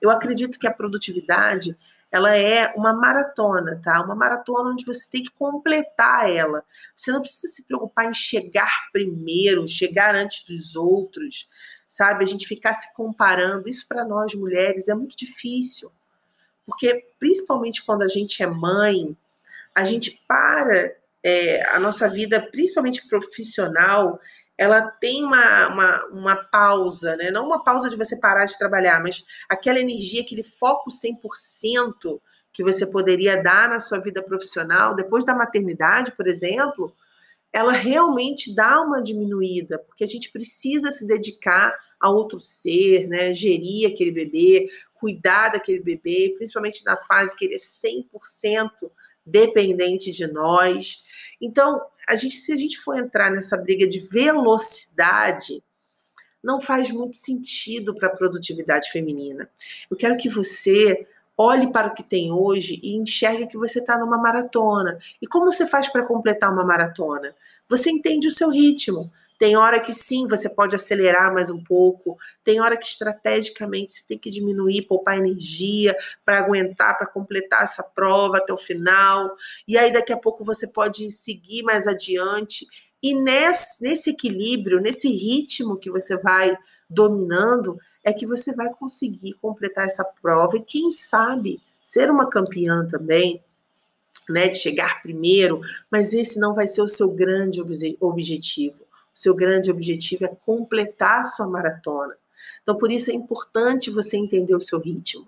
Eu 0.00 0.10
acredito 0.10 0.58
que 0.58 0.66
a 0.66 0.72
produtividade 0.72 1.76
ela 2.12 2.36
é 2.36 2.70
uma 2.76 2.92
maratona, 2.92 3.80
tá? 3.82 4.02
Uma 4.02 4.14
maratona 4.14 4.68
onde 4.68 4.84
você 4.84 5.08
tem 5.10 5.22
que 5.22 5.30
completar 5.30 6.30
ela. 6.30 6.62
Você 6.94 7.10
não 7.10 7.22
precisa 7.22 7.50
se 7.50 7.62
preocupar 7.62 8.04
em 8.04 8.12
chegar 8.12 8.90
primeiro, 8.92 9.66
chegar 9.66 10.14
antes 10.14 10.44
dos 10.44 10.76
outros, 10.76 11.48
sabe? 11.92 12.24
A 12.24 12.26
gente 12.26 12.46
ficar 12.46 12.72
se 12.72 12.94
comparando. 12.94 13.68
Isso 13.68 13.86
para 13.86 14.04
nós 14.04 14.34
mulheres 14.34 14.88
é 14.88 14.94
muito 14.94 15.14
difícil. 15.14 15.92
Porque, 16.64 17.04
principalmente 17.18 17.84
quando 17.84 18.02
a 18.02 18.08
gente 18.08 18.42
é 18.42 18.46
mãe, 18.46 19.14
a 19.74 19.84
gente 19.84 20.24
para 20.26 20.94
é, 21.22 21.66
a 21.74 21.78
nossa 21.78 22.08
vida, 22.08 22.40
principalmente 22.50 23.06
profissional, 23.06 24.18
ela 24.56 24.80
tem 24.86 25.22
uma, 25.22 25.68
uma, 25.68 26.04
uma, 26.06 26.36
pausa, 26.36 27.14
né? 27.16 27.30
Não 27.30 27.46
uma 27.46 27.62
pausa 27.62 27.90
de 27.90 27.96
você 27.96 28.16
parar 28.16 28.46
de 28.46 28.56
trabalhar, 28.56 29.02
mas 29.02 29.26
aquela 29.48 29.78
energia, 29.78 30.22
aquele 30.22 30.42
foco 30.42 30.90
100% 30.90 32.20
que 32.54 32.62
você 32.62 32.86
poderia 32.86 33.42
dar 33.42 33.68
na 33.68 33.80
sua 33.80 33.98
vida 33.98 34.22
profissional, 34.22 34.94
depois 34.94 35.24
da 35.24 35.34
maternidade, 35.34 36.12
por 36.12 36.26
exemplo, 36.26 36.94
ela 37.52 37.72
realmente 37.72 38.54
dá 38.54 38.80
uma 38.80 39.02
diminuída, 39.02 39.78
porque 39.78 40.04
a 40.04 40.06
gente 40.06 40.30
precisa 40.30 40.90
se 40.90 41.06
dedicar 41.06 41.78
a 42.00 42.08
outro 42.10 42.40
ser, 42.40 43.06
né? 43.06 43.34
Gerir 43.34 43.92
aquele 43.92 44.10
bebê, 44.10 44.68
cuidar 44.94 45.50
daquele 45.50 45.80
bebê, 45.80 46.34
principalmente 46.36 46.84
na 46.84 46.96
fase 46.96 47.36
que 47.36 47.44
ele 47.44 47.54
é 47.54 47.58
100% 47.58 48.70
dependente 49.24 50.10
de 50.12 50.26
nós. 50.32 51.04
Então, 51.40 51.80
a 52.08 52.16
gente, 52.16 52.36
se 52.36 52.52
a 52.52 52.56
gente 52.56 52.78
for 52.78 52.96
entrar 52.96 53.30
nessa 53.30 53.56
briga 53.56 53.86
de 53.86 54.00
velocidade, 54.00 55.62
não 56.42 56.60
faz 56.60 56.90
muito 56.90 57.16
sentido 57.16 57.94
para 57.94 58.08
a 58.08 58.16
produtividade 58.16 58.90
feminina. 58.90 59.48
Eu 59.90 59.96
quero 59.96 60.16
que 60.16 60.28
você 60.28 61.06
olhe 61.36 61.72
para 61.72 61.88
o 61.88 61.94
que 61.94 62.02
tem 62.02 62.32
hoje 62.32 62.80
e 62.82 62.96
enxergue 62.96 63.46
que 63.46 63.56
você 63.56 63.78
está 63.78 63.98
numa 63.98 64.18
maratona. 64.18 64.98
E 65.20 65.26
como 65.26 65.50
você 65.50 65.66
faz 65.66 65.88
para 65.88 66.06
completar 66.06 66.52
uma 66.52 66.64
maratona? 66.64 67.34
Você 67.68 67.90
entende 67.90 68.28
o 68.28 68.32
seu 68.32 68.50
ritmo. 68.50 69.10
Tem 69.38 69.56
hora 69.56 69.80
que 69.80 69.92
sim, 69.92 70.28
você 70.28 70.48
pode 70.48 70.76
acelerar 70.76 71.34
mais 71.34 71.50
um 71.50 71.60
pouco. 71.60 72.16
Tem 72.44 72.60
hora 72.60 72.76
que 72.76 72.86
estrategicamente 72.86 73.92
você 73.92 74.04
tem 74.06 74.16
que 74.16 74.30
diminuir, 74.30 74.82
poupar 74.82 75.18
energia 75.18 75.96
para 76.24 76.38
aguentar, 76.38 76.96
para 76.96 77.08
completar 77.08 77.64
essa 77.64 77.82
prova 77.82 78.36
até 78.36 78.52
o 78.52 78.56
final. 78.56 79.34
E 79.66 79.76
aí 79.76 79.92
daqui 79.92 80.12
a 80.12 80.16
pouco 80.16 80.44
você 80.44 80.68
pode 80.68 81.10
seguir 81.10 81.64
mais 81.64 81.88
adiante. 81.88 82.66
E 83.02 83.20
nesse, 83.20 83.82
nesse 83.82 84.10
equilíbrio, 84.10 84.80
nesse 84.80 85.08
ritmo 85.08 85.76
que 85.76 85.90
você 85.90 86.16
vai 86.16 86.56
dominando, 86.88 87.76
é 88.04 88.12
que 88.12 88.26
você 88.26 88.54
vai 88.54 88.72
conseguir 88.74 89.34
completar 89.34 89.86
essa 89.86 90.04
prova 90.20 90.56
e 90.56 90.62
quem 90.62 90.90
sabe 90.90 91.60
ser 91.82 92.10
uma 92.10 92.28
campeã 92.28 92.86
também. 92.86 93.42
Né, 94.30 94.48
de 94.48 94.56
chegar 94.56 95.02
primeiro, 95.02 95.60
mas 95.90 96.14
esse 96.14 96.38
não 96.38 96.54
vai 96.54 96.64
ser 96.64 96.80
o 96.80 96.86
seu 96.86 97.10
grande 97.10 97.60
objetivo. 98.00 98.84
O 99.12 99.18
seu 99.18 99.34
grande 99.34 99.68
objetivo 99.68 100.24
é 100.24 100.36
completar 100.46 101.20
a 101.20 101.24
sua 101.24 101.48
maratona. 101.48 102.16
Então, 102.62 102.78
por 102.78 102.90
isso 102.92 103.10
é 103.10 103.14
importante 103.14 103.90
você 103.90 104.16
entender 104.16 104.54
o 104.54 104.60
seu 104.60 104.78
ritmo. 104.78 105.26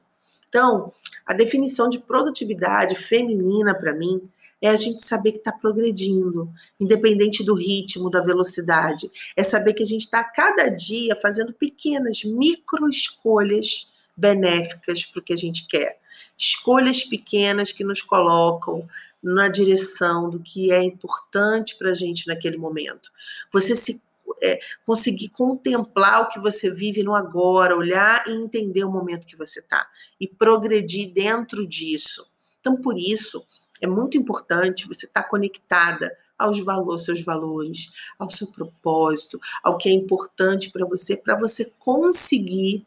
Então, 0.48 0.92
a 1.26 1.34
definição 1.34 1.88
de 1.88 1.98
produtividade 1.98 2.94
feminina 2.94 3.74
para 3.74 3.92
mim 3.92 4.22
é 4.64 4.70
a 4.70 4.76
gente 4.76 5.04
saber 5.04 5.32
que 5.32 5.38
está 5.38 5.52
progredindo, 5.52 6.50
independente 6.80 7.44
do 7.44 7.52
ritmo, 7.52 8.08
da 8.08 8.22
velocidade. 8.22 9.10
É 9.36 9.44
saber 9.44 9.74
que 9.74 9.82
a 9.82 9.86
gente 9.86 10.04
está 10.04 10.24
cada 10.24 10.70
dia 10.70 11.14
fazendo 11.14 11.52
pequenas 11.52 12.24
micro 12.24 12.88
escolhas 12.88 13.92
benéficas 14.16 15.04
para 15.04 15.20
o 15.20 15.22
que 15.22 15.34
a 15.34 15.36
gente 15.36 15.66
quer. 15.68 16.00
Escolhas 16.38 17.04
pequenas 17.04 17.72
que 17.72 17.84
nos 17.84 18.00
colocam 18.00 18.88
na 19.22 19.48
direção 19.48 20.30
do 20.30 20.40
que 20.40 20.72
é 20.72 20.82
importante 20.82 21.76
para 21.76 21.90
a 21.90 21.94
gente 21.94 22.26
naquele 22.26 22.56
momento. 22.56 23.10
Você 23.52 23.76
se 23.76 24.02
é, 24.42 24.58
conseguir 24.86 25.28
contemplar 25.28 26.22
o 26.22 26.28
que 26.30 26.40
você 26.40 26.70
vive 26.70 27.02
no 27.02 27.14
agora, 27.14 27.76
olhar 27.76 28.26
e 28.26 28.32
entender 28.32 28.82
o 28.82 28.90
momento 28.90 29.26
que 29.26 29.36
você 29.36 29.60
está 29.60 29.86
e 30.18 30.26
progredir 30.26 31.12
dentro 31.12 31.66
disso. 31.68 32.26
Então, 32.62 32.80
por 32.80 32.98
isso, 32.98 33.46
é 33.84 33.86
muito 33.86 34.16
importante 34.16 34.88
você 34.88 35.06
estar 35.06 35.22
tá 35.22 35.28
conectada 35.28 36.16
aos 36.38 36.58
valores, 36.60 37.04
seus 37.04 37.20
valores, 37.20 37.92
ao 38.18 38.28
seu 38.28 38.48
propósito, 38.48 39.40
ao 39.62 39.78
que 39.78 39.88
é 39.88 39.92
importante 39.92 40.70
para 40.70 40.84
você, 40.84 41.16
para 41.16 41.38
você 41.38 41.70
conseguir 41.78 42.84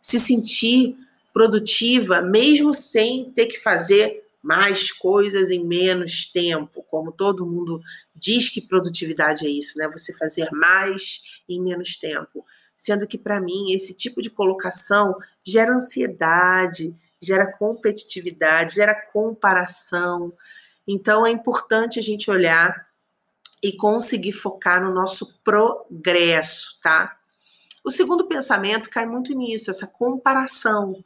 se 0.00 0.18
sentir 0.18 0.96
produtiva, 1.32 2.22
mesmo 2.22 2.72
sem 2.72 3.30
ter 3.30 3.46
que 3.46 3.60
fazer 3.60 4.24
mais 4.42 4.90
coisas 4.92 5.50
em 5.50 5.64
menos 5.64 6.24
tempo, 6.24 6.84
como 6.90 7.12
todo 7.12 7.46
mundo 7.46 7.82
diz 8.14 8.48
que 8.48 8.60
produtividade 8.60 9.46
é 9.46 9.50
isso, 9.50 9.76
né? 9.76 9.88
Você 9.88 10.14
fazer 10.14 10.48
mais 10.52 11.22
em 11.48 11.60
menos 11.60 11.96
tempo. 11.96 12.44
Sendo 12.76 13.06
que 13.06 13.18
para 13.18 13.40
mim 13.40 13.72
esse 13.72 13.92
tipo 13.92 14.22
de 14.22 14.30
colocação 14.30 15.16
gera 15.44 15.74
ansiedade, 15.74 16.94
gera 17.20 17.50
competitividade, 17.52 18.76
gera 18.76 18.94
comparação. 18.94 20.32
Então 20.86 21.26
é 21.26 21.30
importante 21.30 21.98
a 21.98 22.02
gente 22.02 22.30
olhar 22.30 22.88
e 23.62 23.72
conseguir 23.72 24.32
focar 24.32 24.82
no 24.82 24.94
nosso 24.94 25.40
progresso, 25.42 26.78
tá? 26.82 27.16
O 27.84 27.90
segundo 27.90 28.26
pensamento 28.26 28.90
cai 28.90 29.06
muito 29.06 29.34
nisso, 29.34 29.70
essa 29.70 29.86
comparação. 29.86 31.04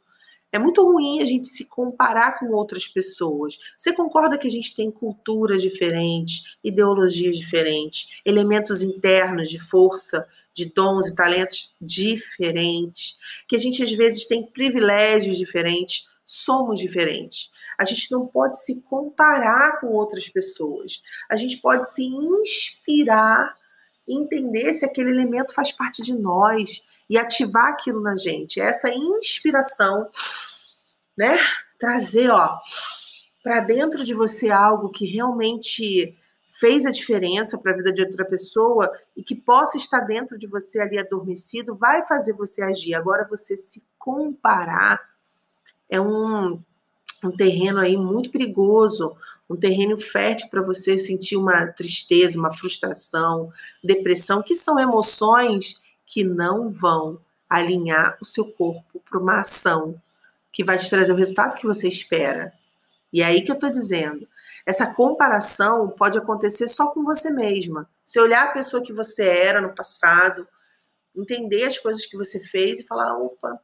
É 0.51 0.59
muito 0.59 0.83
ruim 0.83 1.19
a 1.19 1.25
gente 1.25 1.47
se 1.47 1.65
comparar 1.67 2.37
com 2.37 2.51
outras 2.51 2.87
pessoas. 2.87 3.57
Você 3.75 3.91
concorda 3.91 4.37
que 4.37 4.47
a 4.47 4.51
gente 4.51 4.75
tem 4.75 4.91
culturas 4.91 5.63
diferentes, 5.63 6.57
ideologias 6.63 7.35
diferentes, 7.37 8.21
elementos 8.23 8.83
internos 8.83 9.49
de 9.49 9.57
força, 9.57 10.27
de 10.53 10.65
dons 10.65 11.07
e 11.07 11.15
talentos 11.15 11.75
diferentes, 11.81 13.17
que 13.47 13.55
a 13.55 13.59
gente 13.59 13.81
às 13.83 13.91
vezes 13.91 14.25
tem 14.25 14.45
privilégios 14.45 15.37
diferentes, 15.37 16.07
somos 16.25 16.79
diferentes. 16.79 17.51
A 17.77 17.85
gente 17.85 18.11
não 18.11 18.27
pode 18.27 18.63
se 18.63 18.81
comparar 18.81 19.79
com 19.79 19.87
outras 19.87 20.29
pessoas. 20.29 21.01
A 21.29 21.35
gente 21.35 21.57
pode 21.57 21.89
se 21.89 22.03
inspirar 22.03 23.55
entender 24.07 24.73
se 24.73 24.83
aquele 24.83 25.09
elemento 25.09 25.53
faz 25.53 25.71
parte 25.71 26.03
de 26.03 26.13
nós, 26.13 26.83
e 27.09 27.17
ativar 27.17 27.67
aquilo 27.67 28.01
na 28.01 28.15
gente. 28.15 28.59
Essa 28.59 28.89
inspiração, 28.89 30.09
né? 31.17 31.37
Trazer, 31.77 32.29
ó, 32.29 32.57
para 33.43 33.59
dentro 33.59 34.05
de 34.05 34.13
você 34.13 34.49
algo 34.49 34.89
que 34.89 35.05
realmente 35.05 36.17
fez 36.59 36.85
a 36.85 36.91
diferença 36.91 37.57
para 37.57 37.71
a 37.71 37.75
vida 37.75 37.91
de 37.91 38.01
outra 38.01 38.25
pessoa 38.25 38.91
e 39.15 39.23
que 39.23 39.35
possa 39.35 39.77
estar 39.77 40.01
dentro 40.01 40.37
de 40.37 40.47
você 40.47 40.79
ali 40.79 40.97
adormecido, 40.97 41.75
vai 41.75 42.05
fazer 42.05 42.33
você 42.33 42.61
agir. 42.61 42.93
Agora 42.93 43.27
você 43.29 43.57
se 43.57 43.83
comparar 43.97 44.99
é 45.89 45.99
um 45.99 46.61
um 47.23 47.31
terreno 47.31 47.79
aí 47.79 47.95
muito 47.95 48.29
perigoso, 48.29 49.15
um 49.49 49.55
terreno 49.55 49.97
fértil 49.97 50.49
para 50.49 50.61
você 50.61 50.97
sentir 50.97 51.37
uma 51.37 51.67
tristeza, 51.67 52.37
uma 52.37 52.51
frustração, 52.51 53.51
depressão, 53.83 54.43
que 54.43 54.53
são 54.55 54.77
emoções 54.77 55.81
que 56.05 56.23
não 56.23 56.69
vão 56.69 57.19
alinhar 57.49 58.17
o 58.21 58.25
seu 58.25 58.51
corpo 58.51 59.01
para 59.09 59.19
uma 59.19 59.39
ação 59.39 59.99
que 60.51 60.63
vai 60.63 60.77
te 60.77 60.89
trazer 60.89 61.13
o 61.13 61.15
resultado 61.15 61.55
que 61.55 61.65
você 61.65 61.87
espera. 61.87 62.53
E 63.11 63.21
é 63.21 63.25
aí 63.25 63.41
que 63.41 63.51
eu 63.51 63.55
estou 63.55 63.71
dizendo. 63.71 64.27
Essa 64.65 64.87
comparação 64.93 65.89
pode 65.89 66.17
acontecer 66.17 66.67
só 66.67 66.87
com 66.87 67.03
você 67.03 67.29
mesma. 67.29 67.89
Você 68.03 68.19
olhar 68.19 68.43
a 68.45 68.51
pessoa 68.51 68.83
que 68.83 68.93
você 68.93 69.27
era 69.27 69.61
no 69.61 69.75
passado, 69.75 70.47
entender 71.15 71.65
as 71.65 71.77
coisas 71.77 72.05
que 72.05 72.17
você 72.17 72.39
fez 72.39 72.79
e 72.79 72.87
falar: 72.87 73.17
opa, 73.17 73.59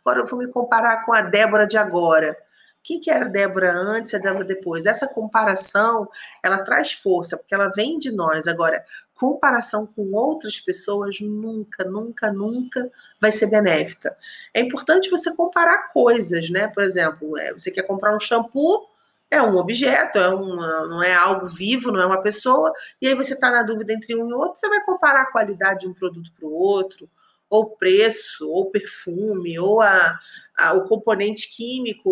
agora 0.00 0.20
eu 0.20 0.26
vou 0.26 0.38
me 0.38 0.50
comparar 0.50 1.04
com 1.04 1.12
a 1.12 1.22
Débora 1.22 1.66
de 1.66 1.76
agora. 1.76 2.36
Quem 2.82 3.00
que 3.00 3.10
era 3.10 3.26
a 3.26 3.28
Débora 3.28 3.72
antes 3.72 4.12
e 4.12 4.16
a 4.16 4.18
Débora 4.18 4.44
depois? 4.44 4.86
Essa 4.86 5.06
comparação, 5.06 6.08
ela 6.42 6.58
traz 6.64 6.92
força, 6.92 7.36
porque 7.36 7.54
ela 7.54 7.68
vem 7.68 7.98
de 7.98 8.10
nós. 8.10 8.46
Agora, 8.46 8.82
comparação 9.14 9.86
com 9.86 10.12
outras 10.12 10.60
pessoas 10.60 11.20
nunca, 11.20 11.84
nunca, 11.84 12.32
nunca 12.32 12.90
vai 13.20 13.32
ser 13.32 13.46
benéfica. 13.48 14.16
É 14.54 14.60
importante 14.60 15.10
você 15.10 15.34
comparar 15.34 15.88
coisas, 15.92 16.48
né? 16.48 16.68
Por 16.68 16.82
exemplo, 16.82 17.36
é, 17.36 17.52
você 17.52 17.70
quer 17.70 17.82
comprar 17.82 18.16
um 18.16 18.20
shampoo, 18.20 18.88
é 19.30 19.42
um 19.42 19.56
objeto, 19.56 20.18
é 20.18 20.28
uma, 20.28 20.86
não 20.86 21.02
é 21.02 21.14
algo 21.14 21.46
vivo, 21.46 21.92
não 21.92 22.00
é 22.00 22.06
uma 22.06 22.22
pessoa, 22.22 22.72
e 23.00 23.06
aí 23.06 23.14
você 23.14 23.34
está 23.34 23.50
na 23.50 23.62
dúvida 23.62 23.92
entre 23.92 24.14
um 24.16 24.28
e 24.28 24.32
outro, 24.32 24.58
você 24.58 24.68
vai 24.68 24.82
comparar 24.84 25.22
a 25.22 25.30
qualidade 25.30 25.80
de 25.80 25.88
um 25.88 25.94
produto 25.94 26.32
para 26.32 26.46
o 26.46 26.52
outro, 26.52 27.08
ou 27.50 27.76
preço, 27.76 28.48
ou 28.48 28.70
perfume, 28.70 29.58
ou 29.58 29.80
a, 29.80 30.18
a, 30.56 30.72
o 30.74 30.84
componente 30.84 31.54
químico, 31.54 32.10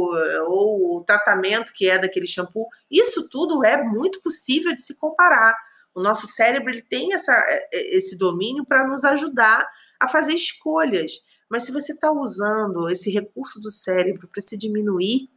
ou 0.49 0.97
o 0.97 1.05
tratamento 1.05 1.73
que 1.75 1.89
é 1.89 1.99
daquele 1.99 2.27
shampoo. 2.27 2.69
Isso 2.91 3.29
tudo 3.29 3.65
é 3.65 3.83
muito 3.83 4.21
possível 4.23 4.75
de 4.75 4.81
se 4.81 4.95
comparar. 4.95 5.55
O 5.95 6.03
nosso 6.03 6.27
cérebro 6.27 6.71
ele 6.71 6.83
tem 6.83 7.13
essa, 7.13 7.35
esse 7.71 8.17
domínio 8.17 8.65
para 8.65 8.87
nos 8.87 9.05
ajudar 9.05 9.67
a 10.01 10.09
fazer 10.09 10.33
escolhas. 10.33 11.13
Mas 11.49 11.65
se 11.65 11.73
você 11.73 11.93
está 11.93 12.11
usando 12.11 12.89
esse 12.89 13.11
recurso 13.11 13.61
do 13.61 13.71
cérebro 13.71 14.29
para 14.29 14.41
se 14.41 14.57
diminuir, 14.57 15.29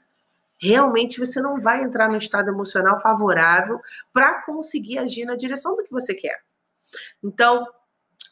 realmente 0.59 1.19
você 1.19 1.41
não 1.41 1.59
vai 1.59 1.83
entrar 1.83 2.09
no 2.09 2.17
estado 2.17 2.49
emocional 2.49 3.01
favorável 3.01 3.79
para 4.13 4.43
conseguir 4.43 4.97
agir 4.99 5.25
na 5.25 5.35
direção 5.35 5.75
do 5.75 5.83
que 5.83 5.91
você 5.91 6.13
quer. 6.13 6.43
Então, 7.23 7.67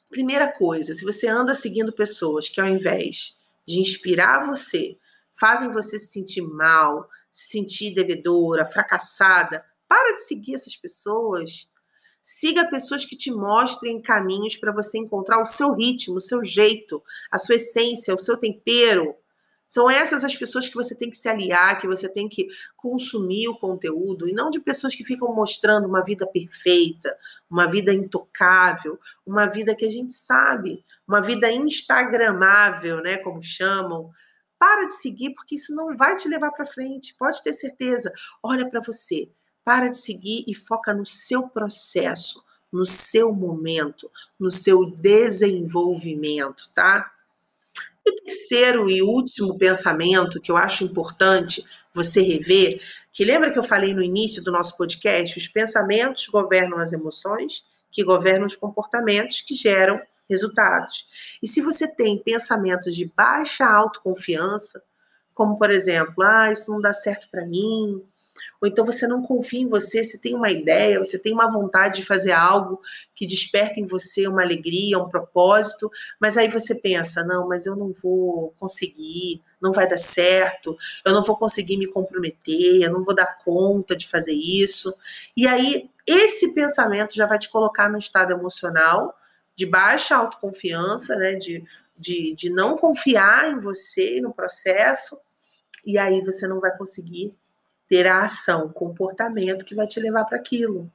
primeira 0.10 0.52
coisa, 0.52 0.94
se 0.94 1.04
você 1.04 1.28
anda 1.28 1.56
seguindo 1.56 1.94
pessoas 1.94 2.50
que 2.50 2.60
ao 2.60 2.68
invés 2.68 3.38
de 3.68 3.80
inspirar 3.80 4.46
você, 4.46 4.98
fazem 5.32 5.72
você 5.72 6.00
se 6.00 6.08
sentir 6.08 6.42
mal, 6.42 7.08
se 7.30 7.52
sentir 7.52 7.94
devedora, 7.94 8.66
fracassada, 8.66 9.64
para 9.88 10.14
de 10.14 10.22
seguir 10.22 10.56
essas 10.56 10.76
pessoas. 10.76 11.70
Siga 12.22 12.70
pessoas 12.70 13.06
que 13.06 13.16
te 13.16 13.32
mostrem 13.32 14.02
caminhos 14.02 14.58
para 14.58 14.74
você 14.74 14.98
encontrar 14.98 15.40
o 15.40 15.46
seu 15.46 15.74
ritmo, 15.74 16.16
o 16.16 16.22
seu 16.22 16.44
jeito, 16.44 17.02
a 17.32 17.38
sua 17.38 17.56
essência, 17.56 18.14
o 18.14 18.20
seu 18.20 18.38
tempero. 18.38 19.16
São 19.68 19.90
essas 19.90 20.24
as 20.24 20.36
pessoas 20.36 20.68
que 20.68 20.76
você 20.76 20.96
tem 20.96 21.10
que 21.10 21.18
se 21.18 21.28
aliar, 21.28 21.78
que 21.78 21.88
você 21.88 22.08
tem 22.08 22.30
que 22.30 22.48
consumir 22.76 23.50
o 23.50 23.60
conteúdo, 23.60 24.28
e 24.28 24.32
não 24.32 24.50
de 24.50 24.60
pessoas 24.60 24.96
que 24.96 25.04
ficam 25.04 25.36
mostrando 25.36 25.88
uma 25.88 26.04
vida 26.04 26.26
perfeita, 26.26 27.16
uma 27.50 27.68
vida 27.68 27.94
intocável, 27.94 28.98
uma 29.26 29.46
vida 29.46 29.76
que 29.76 29.86
a 29.86 29.90
gente 29.90 30.14
sabe, 30.14 30.86
uma 31.08 31.22
vida 31.22 31.52
instagramável, 31.52 33.02
né, 33.02 33.18
como 33.18 33.42
chamam. 33.42 34.10
Para 34.58 34.86
de 34.88 34.94
seguir 34.94 35.34
porque 35.36 35.56
isso 35.56 35.76
não 35.76 35.96
vai 35.96 36.16
te 36.16 36.28
levar 36.28 36.52
para 36.52 36.66
frente, 36.66 37.16
pode 37.18 37.44
ter 37.44 37.54
certeza. 37.54 38.12
Olha 38.42 38.68
para 38.68 38.82
você, 38.82 39.30
para 39.64 39.90
de 39.90 39.98
seguir 39.98 40.46
e 40.48 40.56
foca 40.56 40.94
no 40.94 41.06
seu 41.06 41.50
processo, 41.50 42.44
no 42.72 42.86
seu 42.86 43.34
momento, 43.34 44.10
no 44.40 44.50
seu 44.50 44.90
desenvolvimento, 44.90 46.72
tá? 46.74 47.12
E 48.08 48.10
o 48.10 48.16
terceiro 48.24 48.90
e 48.90 49.02
último 49.02 49.58
pensamento 49.58 50.40
que 50.40 50.50
eu 50.50 50.56
acho 50.56 50.86
importante 50.86 51.62
você 51.94 52.22
rever, 52.22 52.82
que 53.12 53.26
lembra 53.26 53.52
que 53.52 53.60
eu 53.60 53.64
falei 53.64 53.94
no 53.94 54.02
início 54.02 54.42
do 54.42 54.52
nosso 54.52 54.78
podcast, 54.78 55.38
os 55.38 55.48
pensamentos 55.50 56.26
governam 56.28 56.80
as 56.80 56.94
emoções, 56.94 57.66
que 57.92 58.06
governam 58.06 58.46
os 58.46 58.56
comportamentos 58.56 59.42
que 59.42 59.56
geram 59.56 60.00
resultados. 60.30 61.06
E 61.44 61.48
se 61.50 61.60
você 61.60 61.86
tem 61.86 62.18
pensamentos 62.18 62.96
de 62.96 63.12
baixa 63.14 63.66
autoconfiança, 63.66 64.82
como 65.34 65.58
por 65.58 65.70
exemplo, 65.70 66.24
ah, 66.24 66.50
isso 66.50 66.72
não 66.72 66.80
dá 66.80 66.94
certo 66.94 67.28
para 67.30 67.46
mim, 67.46 68.02
ou 68.62 68.68
então 68.68 68.86
você 68.86 69.08
não 69.08 69.22
confia 69.22 69.62
em 69.62 69.68
você, 69.68 70.04
você 70.04 70.18
tem 70.18 70.36
uma 70.36 70.50
ideia, 70.50 71.00
você 71.00 71.20
tem 71.20 71.34
uma 71.34 71.52
vontade 71.52 72.02
de 72.02 72.06
fazer 72.06 72.32
algo 72.32 72.82
que 73.14 73.26
desperta 73.26 73.80
em 73.80 73.86
você 73.86 74.28
uma 74.28 74.42
alegria, 74.42 75.00
um 75.00 75.10
propósito, 75.10 75.90
mas 76.20 76.38
aí 76.38 76.48
você 76.48 76.76
pensa: 76.76 77.24
não, 77.24 77.48
mas 77.48 77.66
eu 77.66 77.76
não 77.76 77.94
vou 77.94 78.54
conseguir, 78.60 79.42
não 79.62 79.72
vai 79.72 79.88
dar 79.88 79.98
certo, 79.98 80.78
eu 81.06 81.14
não 81.14 81.24
vou 81.24 81.38
conseguir 81.38 81.78
me 81.78 81.88
comprometer, 81.88 82.82
eu 82.82 82.92
não 82.92 83.04
vou 83.04 83.16
dar 83.16 83.38
conta 83.44 83.96
de 83.96 84.08
fazer 84.08 84.34
isso. 84.34 84.96
E 85.36 85.48
aí 85.48 85.90
esse 86.06 86.54
pensamento 86.54 87.14
já 87.14 87.26
vai 87.26 87.38
te 87.38 87.50
colocar 87.50 87.90
no 87.90 87.98
estado 87.98 88.32
emocional 88.32 89.14
de 89.56 89.66
baixa 89.66 90.16
autoconfiança, 90.16 91.16
né, 91.16 91.34
de, 91.34 91.66
de, 91.98 92.34
de 92.36 92.50
não 92.50 92.78
confiar 92.78 93.52
em 93.52 93.60
você 93.60 94.22
no 94.22 94.32
processo, 94.32 95.20
e 95.86 95.98
aí 95.98 96.22
você 96.22 96.48
não 96.48 96.60
vai 96.60 96.76
conseguir 96.78 97.34
ter 97.88 98.08
a 98.08 98.26
ação, 98.26 98.66
o 98.66 98.74
comportamento 98.74 99.66
que 99.66 99.76
vai 99.76 99.88
te 99.88 100.00
levar 100.00 100.26
para 100.26 100.38
aquilo. 100.38 100.92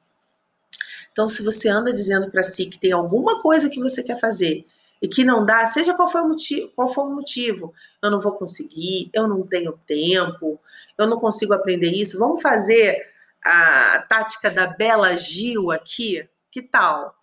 Então, 1.11 1.28
se 1.28 1.42
você 1.42 1.68
anda 1.68 1.92
dizendo 1.92 2.31
para 2.31 2.42
si 2.42 2.66
que 2.66 2.78
tem 2.78 2.92
alguma 2.92 3.40
coisa 3.42 3.68
que 3.68 3.81
você 3.81 4.02
quer 4.02 4.18
fazer 4.18 4.66
e 5.00 5.09
que 5.09 5.24
não 5.24 5.44
dá, 5.44 5.66
seja 5.66 5.94
qual 5.94 6.09
for 6.09 6.22
o 6.22 6.28
motivo, 6.28 6.68
qual 6.74 6.88
for 6.88 7.07
o 7.07 7.14
motivo, 7.14 7.74
eu 8.02 8.11
não 8.11 8.20
vou 8.20 8.33
conseguir, 8.33 9.11
eu 9.12 9.26
não 9.26 9.46
tenho 9.46 9.72
tempo, 9.87 10.59
eu 10.96 11.07
não 11.07 11.18
consigo 11.18 11.52
aprender 11.52 11.90
isso. 11.92 12.18
Vamos 12.18 12.40
fazer 12.40 13.11
a 13.44 14.05
tática 14.09 14.50
da 14.50 14.68
Bela 14.68 15.16
Gil 15.16 15.70
aqui? 15.70 16.26
Que 16.50 16.62
tal? 16.62 17.14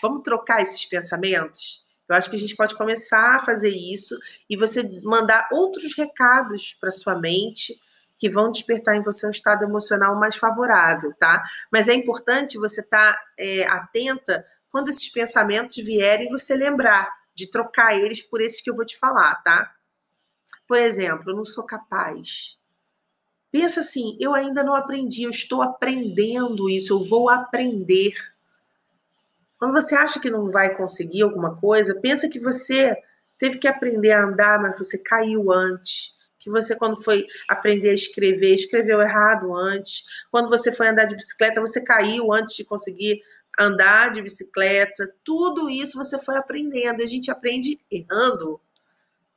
Vamos 0.00 0.22
trocar 0.22 0.62
esses 0.62 0.84
pensamentos? 0.86 1.84
Eu 2.08 2.14
acho 2.14 2.30
que 2.30 2.36
a 2.36 2.38
gente 2.38 2.54
pode 2.54 2.74
começar 2.76 3.36
a 3.36 3.40
fazer 3.40 3.70
isso 3.70 4.16
e 4.48 4.56
você 4.56 4.82
mandar 5.02 5.48
outros 5.50 5.96
recados 5.96 6.76
para 6.78 6.90
sua 6.90 7.18
mente 7.18 7.80
que 8.24 8.30
vão 8.30 8.50
despertar 8.50 8.96
em 8.96 9.02
você 9.02 9.26
um 9.26 9.30
estado 9.30 9.64
emocional 9.64 10.18
mais 10.18 10.34
favorável, 10.34 11.12
tá? 11.18 11.44
Mas 11.70 11.88
é 11.88 11.92
importante 11.92 12.56
você 12.56 12.80
estar 12.80 13.12
tá, 13.12 13.22
é, 13.38 13.66
atenta 13.66 14.42
quando 14.70 14.88
esses 14.88 15.10
pensamentos 15.10 15.76
vierem, 15.76 16.30
você 16.30 16.56
lembrar 16.56 17.14
de 17.34 17.50
trocar 17.50 17.94
eles 17.94 18.22
por 18.22 18.40
esses 18.40 18.62
que 18.62 18.70
eu 18.70 18.74
vou 18.74 18.86
te 18.86 18.98
falar, 18.98 19.34
tá? 19.42 19.74
Por 20.66 20.78
exemplo, 20.78 21.32
eu 21.32 21.36
não 21.36 21.44
sou 21.44 21.64
capaz. 21.64 22.58
Pensa 23.52 23.80
assim, 23.80 24.16
eu 24.18 24.32
ainda 24.32 24.64
não 24.64 24.74
aprendi, 24.74 25.24
eu 25.24 25.30
estou 25.30 25.60
aprendendo 25.60 26.70
isso, 26.70 26.94
eu 26.94 27.04
vou 27.04 27.28
aprender. 27.28 28.14
Quando 29.58 29.74
você 29.74 29.94
acha 29.94 30.18
que 30.18 30.30
não 30.30 30.50
vai 30.50 30.74
conseguir 30.74 31.20
alguma 31.20 31.60
coisa, 31.60 32.00
pensa 32.00 32.26
que 32.26 32.40
você 32.40 32.96
teve 33.38 33.58
que 33.58 33.68
aprender 33.68 34.12
a 34.12 34.24
andar, 34.24 34.58
mas 34.62 34.78
você 34.78 34.96
caiu 34.96 35.52
antes 35.52 36.14
que 36.44 36.50
você, 36.50 36.76
quando 36.76 37.02
foi 37.02 37.26
aprender 37.48 37.88
a 37.88 37.94
escrever, 37.94 38.54
escreveu 38.54 39.00
errado 39.00 39.56
antes. 39.56 40.04
Quando 40.30 40.50
você 40.50 40.70
foi 40.70 40.86
andar 40.88 41.06
de 41.06 41.16
bicicleta, 41.16 41.58
você 41.58 41.82
caiu 41.82 42.30
antes 42.34 42.54
de 42.54 42.64
conseguir 42.64 43.22
andar 43.58 44.12
de 44.12 44.20
bicicleta. 44.20 45.10
Tudo 45.24 45.70
isso 45.70 45.96
você 45.96 46.18
foi 46.22 46.36
aprendendo. 46.36 47.02
A 47.02 47.06
gente 47.06 47.30
aprende 47.30 47.80
errando. 47.90 48.60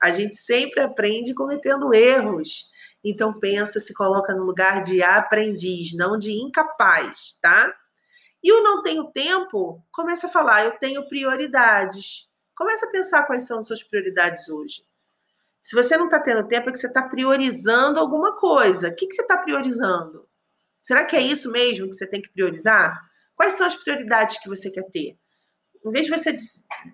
A 0.02 0.12
gente 0.12 0.36
sempre 0.36 0.82
aprende 0.82 1.34
cometendo 1.34 1.94
erros. 1.94 2.70
Então 3.02 3.32
pensa, 3.40 3.80
se 3.80 3.94
coloca 3.94 4.34
no 4.34 4.44
lugar 4.44 4.82
de 4.82 5.02
aprendiz, 5.02 5.96
não 5.96 6.18
de 6.20 6.34
incapaz, 6.34 7.40
tá? 7.42 7.74
E 8.44 8.52
o 8.52 8.62
não 8.62 8.82
tenho 8.82 9.06
tempo, 9.12 9.82
começa 9.94 10.28
a 10.28 10.30
falar, 10.30 10.66
eu 10.66 10.72
tenho 10.78 11.08
prioridades. 11.08 12.28
Começa 12.54 12.86
a 12.86 12.92
pensar 12.92 13.24
quais 13.24 13.44
são 13.44 13.60
as 13.60 13.68
suas 13.68 13.82
prioridades 13.82 14.50
hoje. 14.50 14.84
Se 15.68 15.76
você 15.76 15.98
não 15.98 16.06
está 16.06 16.18
tendo 16.22 16.48
tempo, 16.48 16.70
é 16.70 16.72
que 16.72 16.80
você 16.80 16.88
está 16.88 17.10
priorizando 17.10 18.00
alguma 18.00 18.34
coisa. 18.38 18.88
O 18.88 18.96
que, 18.96 19.06
que 19.06 19.14
você 19.14 19.22
está 19.22 19.38
priorizando? 19.38 20.26
Será 20.82 21.04
que 21.04 21.14
é 21.14 21.20
isso 21.20 21.52
mesmo 21.52 21.90
que 21.90 21.94
você 21.94 22.08
tem 22.08 22.22
que 22.22 22.30
priorizar? 22.30 22.98
Quais 23.36 23.56
são 23.56 23.68
as 23.68 23.76
prioridades 23.76 24.38
que 24.38 24.48
você 24.48 24.72
quer 24.72 24.86
ter? 24.90 25.18
Em 25.86 25.92
vez 25.92 26.06
de 26.06 26.12
você 26.12 26.34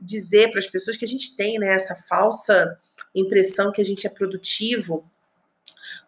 dizer 0.01 0.49
para 0.49 0.57
as 0.57 0.65
pessoas 0.65 0.97
que 0.97 1.05
a 1.05 1.07
gente 1.07 1.35
tem 1.35 1.59
né, 1.59 1.67
essa 1.67 1.95
falsa 2.09 2.75
impressão 3.13 3.71
que 3.71 3.79
a 3.79 3.85
gente 3.85 4.07
é 4.07 4.09
produtivo, 4.09 5.07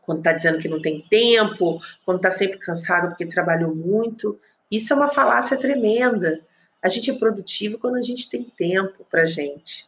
quando 0.01 0.17
está 0.17 0.34
dizendo 0.34 0.58
que 0.58 0.67
não 0.67 0.82
tem 0.82 1.06
tempo, 1.08 1.80
quando 2.04 2.17
está 2.17 2.32
sempre 2.32 2.58
cansado 2.58 3.10
porque 3.10 3.28
trabalhou 3.28 3.75
muito, 3.75 4.41
isso 4.71 4.91
é 4.91 4.95
uma 4.95 5.13
falácia 5.13 5.56
tremenda. 5.56 6.41
A 6.82 6.89
gente 6.89 7.12
é 7.12 7.13
produtivo 7.13 7.78
quando 7.78 7.97
a 7.97 8.01
gente 8.01 8.28
tem 8.28 8.43
tempo 8.43 9.06
para 9.08 9.23
gente. 9.28 9.88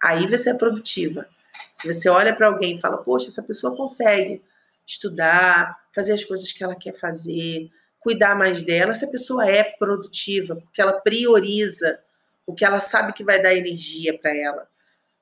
Aí 0.00 0.26
você 0.26 0.48
é 0.48 0.54
produtiva. 0.54 1.28
Se 1.74 1.92
você 1.92 2.08
olha 2.08 2.34
para 2.34 2.46
alguém 2.46 2.76
e 2.76 2.80
fala, 2.80 2.98
poxa, 2.98 3.28
essa 3.28 3.42
pessoa 3.42 3.76
consegue 3.76 4.42
estudar, 4.86 5.78
fazer 5.94 6.12
as 6.12 6.24
coisas 6.24 6.52
que 6.52 6.62
ela 6.62 6.74
quer 6.74 6.94
fazer, 6.94 7.70
cuidar 7.98 8.36
mais 8.36 8.62
dela. 8.62 8.92
Essa 8.92 9.06
pessoa 9.06 9.48
é 9.48 9.64
produtiva, 9.64 10.56
porque 10.56 10.80
ela 10.80 11.00
prioriza 11.00 12.00
o 12.46 12.54
que 12.54 12.64
ela 12.64 12.80
sabe 12.80 13.12
que 13.12 13.24
vai 13.24 13.42
dar 13.42 13.54
energia 13.54 14.18
para 14.18 14.34
ela. 14.36 14.68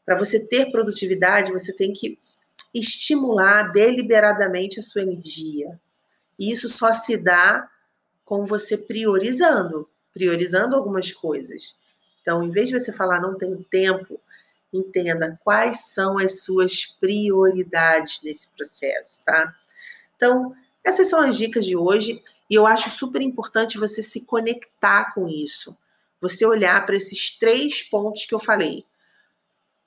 Para 0.04 0.18
você 0.18 0.40
ter 0.40 0.70
produtividade, 0.70 1.52
você 1.52 1.72
tem 1.72 1.92
que 1.92 2.18
estimular 2.74 3.70
deliberadamente 3.70 4.80
a 4.80 4.82
sua 4.82 5.02
energia. 5.02 5.80
E 6.38 6.50
isso 6.50 6.68
só 6.68 6.92
se 6.92 7.16
dá 7.16 7.68
com 8.24 8.46
você 8.46 8.76
priorizando, 8.76 9.88
priorizando 10.12 10.74
algumas 10.74 11.12
coisas. 11.12 11.76
Então, 12.20 12.42
em 12.42 12.50
vez 12.50 12.68
de 12.68 12.78
você 12.78 12.92
falar 12.92 13.20
não 13.20 13.36
tenho 13.36 13.62
tempo, 13.64 14.20
entenda 14.72 15.38
quais 15.44 15.92
são 15.92 16.18
as 16.18 16.42
suas 16.42 16.84
prioridades 16.84 18.20
nesse 18.22 18.50
processo, 18.52 19.24
tá? 19.24 19.54
Então, 20.16 20.54
essas 20.84 21.08
são 21.08 21.20
as 21.20 21.36
dicas 21.36 21.64
de 21.64 21.76
hoje 21.76 22.22
e 22.48 22.54
eu 22.54 22.66
acho 22.66 22.90
super 22.90 23.20
importante 23.20 23.78
você 23.78 24.02
se 24.02 24.24
conectar 24.24 25.12
com 25.14 25.28
isso. 25.28 25.76
Você 26.20 26.46
olhar 26.46 26.84
para 26.86 26.96
esses 26.96 27.36
três 27.38 27.82
pontos 27.82 28.26
que 28.26 28.34
eu 28.34 28.40
falei 28.40 28.84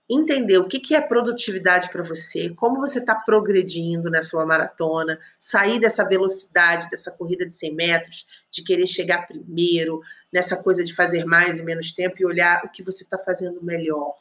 entender 0.10 0.58
o 0.58 0.68
que, 0.68 0.80
que 0.80 0.94
é 0.94 1.02
produtividade 1.02 1.90
para 1.90 2.04
você, 2.04 2.50
como 2.52 2.80
você 2.80 3.00
está 3.00 3.16
progredindo 3.16 4.10
na 4.12 4.22
sua 4.22 4.46
maratona, 4.46 5.20
sair 5.40 5.80
dessa 5.80 6.04
velocidade, 6.04 6.90
dessa 6.90 7.12
corrida 7.12 7.46
de 7.46 7.54
100 7.54 7.76
metros, 7.76 8.28
de 8.52 8.64
querer 8.64 8.86
chegar 8.86 9.26
primeiro, 9.26 10.02
nessa 10.32 10.56
coisa 10.56 10.84
de 10.84 10.94
fazer 10.94 11.26
mais 11.26 11.60
e 11.60 11.64
menos 11.64 11.92
tempo 11.92 12.18
e 12.20 12.26
olhar 12.26 12.64
o 12.64 12.70
que 12.70 12.84
você 12.84 13.04
está 13.04 13.18
fazendo 13.18 13.64
melhor, 13.64 14.14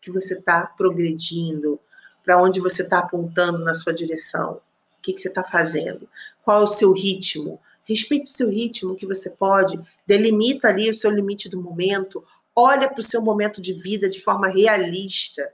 que 0.00 0.10
você 0.10 0.34
está 0.34 0.66
progredindo, 0.66 1.80
para 2.24 2.40
onde 2.40 2.60
você 2.60 2.82
está 2.82 2.98
apontando 2.98 3.58
na 3.58 3.74
sua 3.74 3.92
direção, 3.92 4.60
o 4.98 5.02
que, 5.02 5.12
que 5.12 5.20
você 5.20 5.28
está 5.28 5.42
fazendo, 5.42 6.08
qual 6.42 6.60
é 6.60 6.64
o 6.64 6.66
seu 6.66 6.92
ritmo. 6.92 7.60
Respeite 7.84 8.26
o 8.26 8.34
seu 8.34 8.50
ritmo 8.50 8.94
que 8.94 9.06
você 9.06 9.30
pode, 9.30 9.80
delimita 10.06 10.68
ali 10.68 10.90
o 10.90 10.94
seu 10.94 11.10
limite 11.10 11.48
do 11.48 11.60
momento, 11.60 12.22
olha 12.54 12.88
para 12.88 13.00
o 13.00 13.02
seu 13.02 13.22
momento 13.22 13.62
de 13.62 13.72
vida 13.72 14.08
de 14.08 14.20
forma 14.20 14.48
realista. 14.48 15.50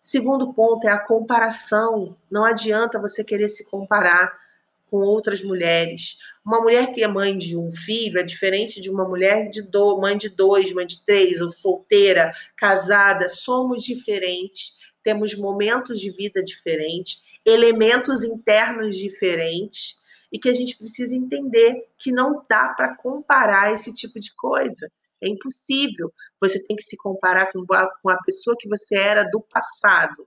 Segundo 0.00 0.54
ponto 0.54 0.86
é 0.86 0.90
a 0.90 0.98
comparação. 0.98 2.16
Não 2.30 2.44
adianta 2.44 3.00
você 3.00 3.24
querer 3.24 3.48
se 3.48 3.64
comparar 3.64 4.45
com 4.90 4.98
outras 4.98 5.42
mulheres. 5.42 6.16
Uma 6.44 6.60
mulher 6.60 6.92
que 6.92 7.02
é 7.02 7.08
mãe 7.08 7.36
de 7.36 7.56
um 7.56 7.72
filho 7.72 8.20
é 8.20 8.22
diferente 8.22 8.80
de 8.80 8.90
uma 8.90 9.06
mulher 9.06 9.50
de 9.50 9.62
do, 9.62 9.98
mãe 10.00 10.16
de 10.16 10.28
dois, 10.28 10.72
mãe 10.72 10.86
de 10.86 11.02
três, 11.04 11.40
ou 11.40 11.50
solteira, 11.50 12.32
casada. 12.56 13.28
Somos 13.28 13.82
diferentes, 13.82 14.92
temos 15.02 15.34
momentos 15.34 16.00
de 16.00 16.10
vida 16.10 16.42
diferentes, 16.42 17.22
elementos 17.44 18.24
internos 18.24 18.96
diferentes, 18.96 19.96
e 20.32 20.38
que 20.38 20.48
a 20.48 20.52
gente 20.52 20.76
precisa 20.76 21.14
entender 21.14 21.86
que 21.98 22.12
não 22.12 22.44
dá 22.48 22.74
para 22.74 22.96
comparar 22.96 23.72
esse 23.72 23.92
tipo 23.94 24.18
de 24.18 24.34
coisa. 24.34 24.90
É 25.22 25.28
impossível. 25.28 26.12
Você 26.40 26.64
tem 26.66 26.76
que 26.76 26.82
se 26.82 26.96
comparar 26.96 27.50
com 27.52 27.64
a, 27.72 27.88
com 28.02 28.10
a 28.10 28.22
pessoa 28.22 28.56
que 28.58 28.68
você 28.68 28.96
era 28.96 29.24
do 29.24 29.40
passado. 29.40 30.26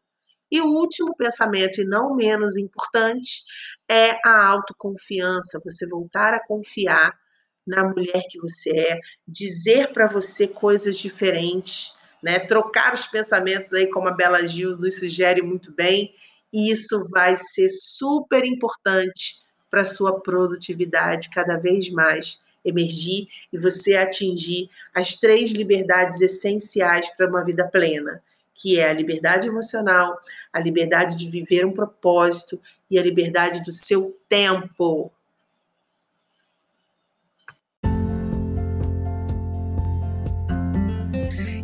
E 0.51 0.61
o 0.61 0.67
último 0.67 1.15
pensamento, 1.15 1.81
e 1.81 1.85
não 1.85 2.15
menos 2.15 2.57
importante, 2.57 3.43
é 3.87 4.19
a 4.25 4.45
autoconfiança. 4.47 5.61
Você 5.63 5.87
voltar 5.87 6.33
a 6.33 6.45
confiar 6.45 7.17
na 7.65 7.83
mulher 7.83 8.23
que 8.29 8.39
você 8.39 8.71
é, 8.71 8.99
dizer 9.27 9.89
para 9.89 10.07
você 10.07 10.47
coisas 10.47 10.97
diferentes, 10.97 11.93
né? 12.21 12.39
Trocar 12.39 12.93
os 12.93 13.05
pensamentos 13.05 13.71
aí, 13.73 13.87
como 13.87 14.07
a 14.07 14.13
Bela 14.13 14.45
Gil 14.45 14.77
nos 14.77 14.99
sugere 14.99 15.41
muito 15.41 15.73
bem. 15.73 16.13
E 16.51 16.71
isso 16.71 17.07
vai 17.09 17.37
ser 17.37 17.69
super 17.69 18.43
importante 18.43 19.39
para 19.69 19.85
sua 19.85 20.19
produtividade 20.19 21.29
cada 21.29 21.57
vez 21.57 21.89
mais 21.91 22.41
emergir 22.65 23.27
e 23.53 23.57
você 23.57 23.95
atingir 23.95 24.69
as 24.93 25.15
três 25.15 25.51
liberdades 25.51 26.21
essenciais 26.21 27.07
para 27.15 27.27
uma 27.27 27.43
vida 27.43 27.67
plena, 27.67 28.21
que 28.61 28.77
é 28.77 28.89
a 28.89 28.93
liberdade 28.93 29.47
emocional, 29.47 30.19
a 30.51 30.59
liberdade 30.59 31.15
de 31.15 31.29
viver 31.29 31.65
um 31.65 31.71
propósito 31.71 32.61
e 32.91 32.99
a 32.99 33.03
liberdade 33.03 33.63
do 33.63 33.71
seu 33.71 34.17
tempo. 34.27 35.11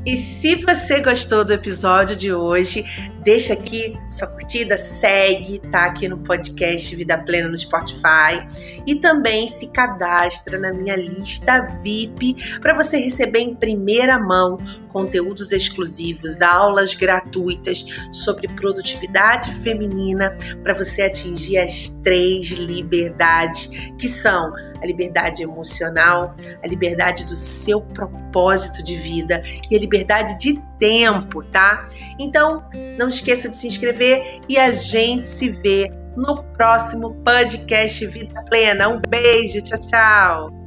E 0.05 0.15
se 0.15 0.55
você 0.63 1.01
gostou 1.01 1.43
do 1.43 1.51
episódio 1.51 2.15
de 2.15 2.31
hoje, 2.31 2.85
deixa 3.25 3.53
aqui 3.53 3.99
sua 4.07 4.27
curtida, 4.27 4.77
segue, 4.77 5.57
tá 5.71 5.85
aqui 5.85 6.07
no 6.07 6.19
podcast 6.19 6.95
Vida 6.95 7.17
Plena 7.17 7.49
no 7.49 7.57
Spotify 7.57 8.45
e 8.85 8.95
também 8.95 9.47
se 9.47 9.67
cadastra 9.67 10.59
na 10.59 10.71
minha 10.71 10.95
lista 10.95 11.59
VIP 11.81 12.59
para 12.61 12.75
você 12.75 12.97
receber 12.97 13.39
em 13.39 13.55
primeira 13.55 14.19
mão 14.19 14.59
conteúdos 14.89 15.51
exclusivos, 15.51 16.39
aulas 16.39 16.93
gratuitas 16.93 17.83
sobre 18.11 18.47
produtividade 18.47 19.51
feminina 19.55 20.33
para 20.61 20.75
você 20.75 21.01
atingir 21.01 21.57
as 21.57 21.89
três 22.03 22.51
liberdades 22.51 23.91
que 23.97 24.07
são 24.07 24.53
a 24.81 24.85
liberdade 24.85 25.41
emocional, 25.41 26.35
a 26.63 26.67
liberdade 26.67 27.25
do 27.25 27.35
seu 27.35 27.81
propósito 27.81 28.83
de 28.83 28.95
vida 28.95 29.41
e 29.69 29.75
a 29.75 29.79
liberdade 29.79 30.37
de 30.37 30.61
tempo, 30.79 31.43
tá? 31.43 31.87
Então, 32.19 32.63
não 32.97 33.09
esqueça 33.15 33.49
de 33.49 33.55
se 33.55 33.67
inscrever 33.67 34.39
e 34.47 34.57
a 34.57 34.71
gente 34.71 35.27
se 35.27 35.49
vê 35.49 35.91
no 36.15 36.43
próximo 36.53 37.13
podcast 37.23 38.05
Vida 38.07 38.43
Plena. 38.49 38.87
Um 38.89 39.01
beijo, 39.09 39.61
tchau, 39.61 39.79
tchau. 39.79 40.65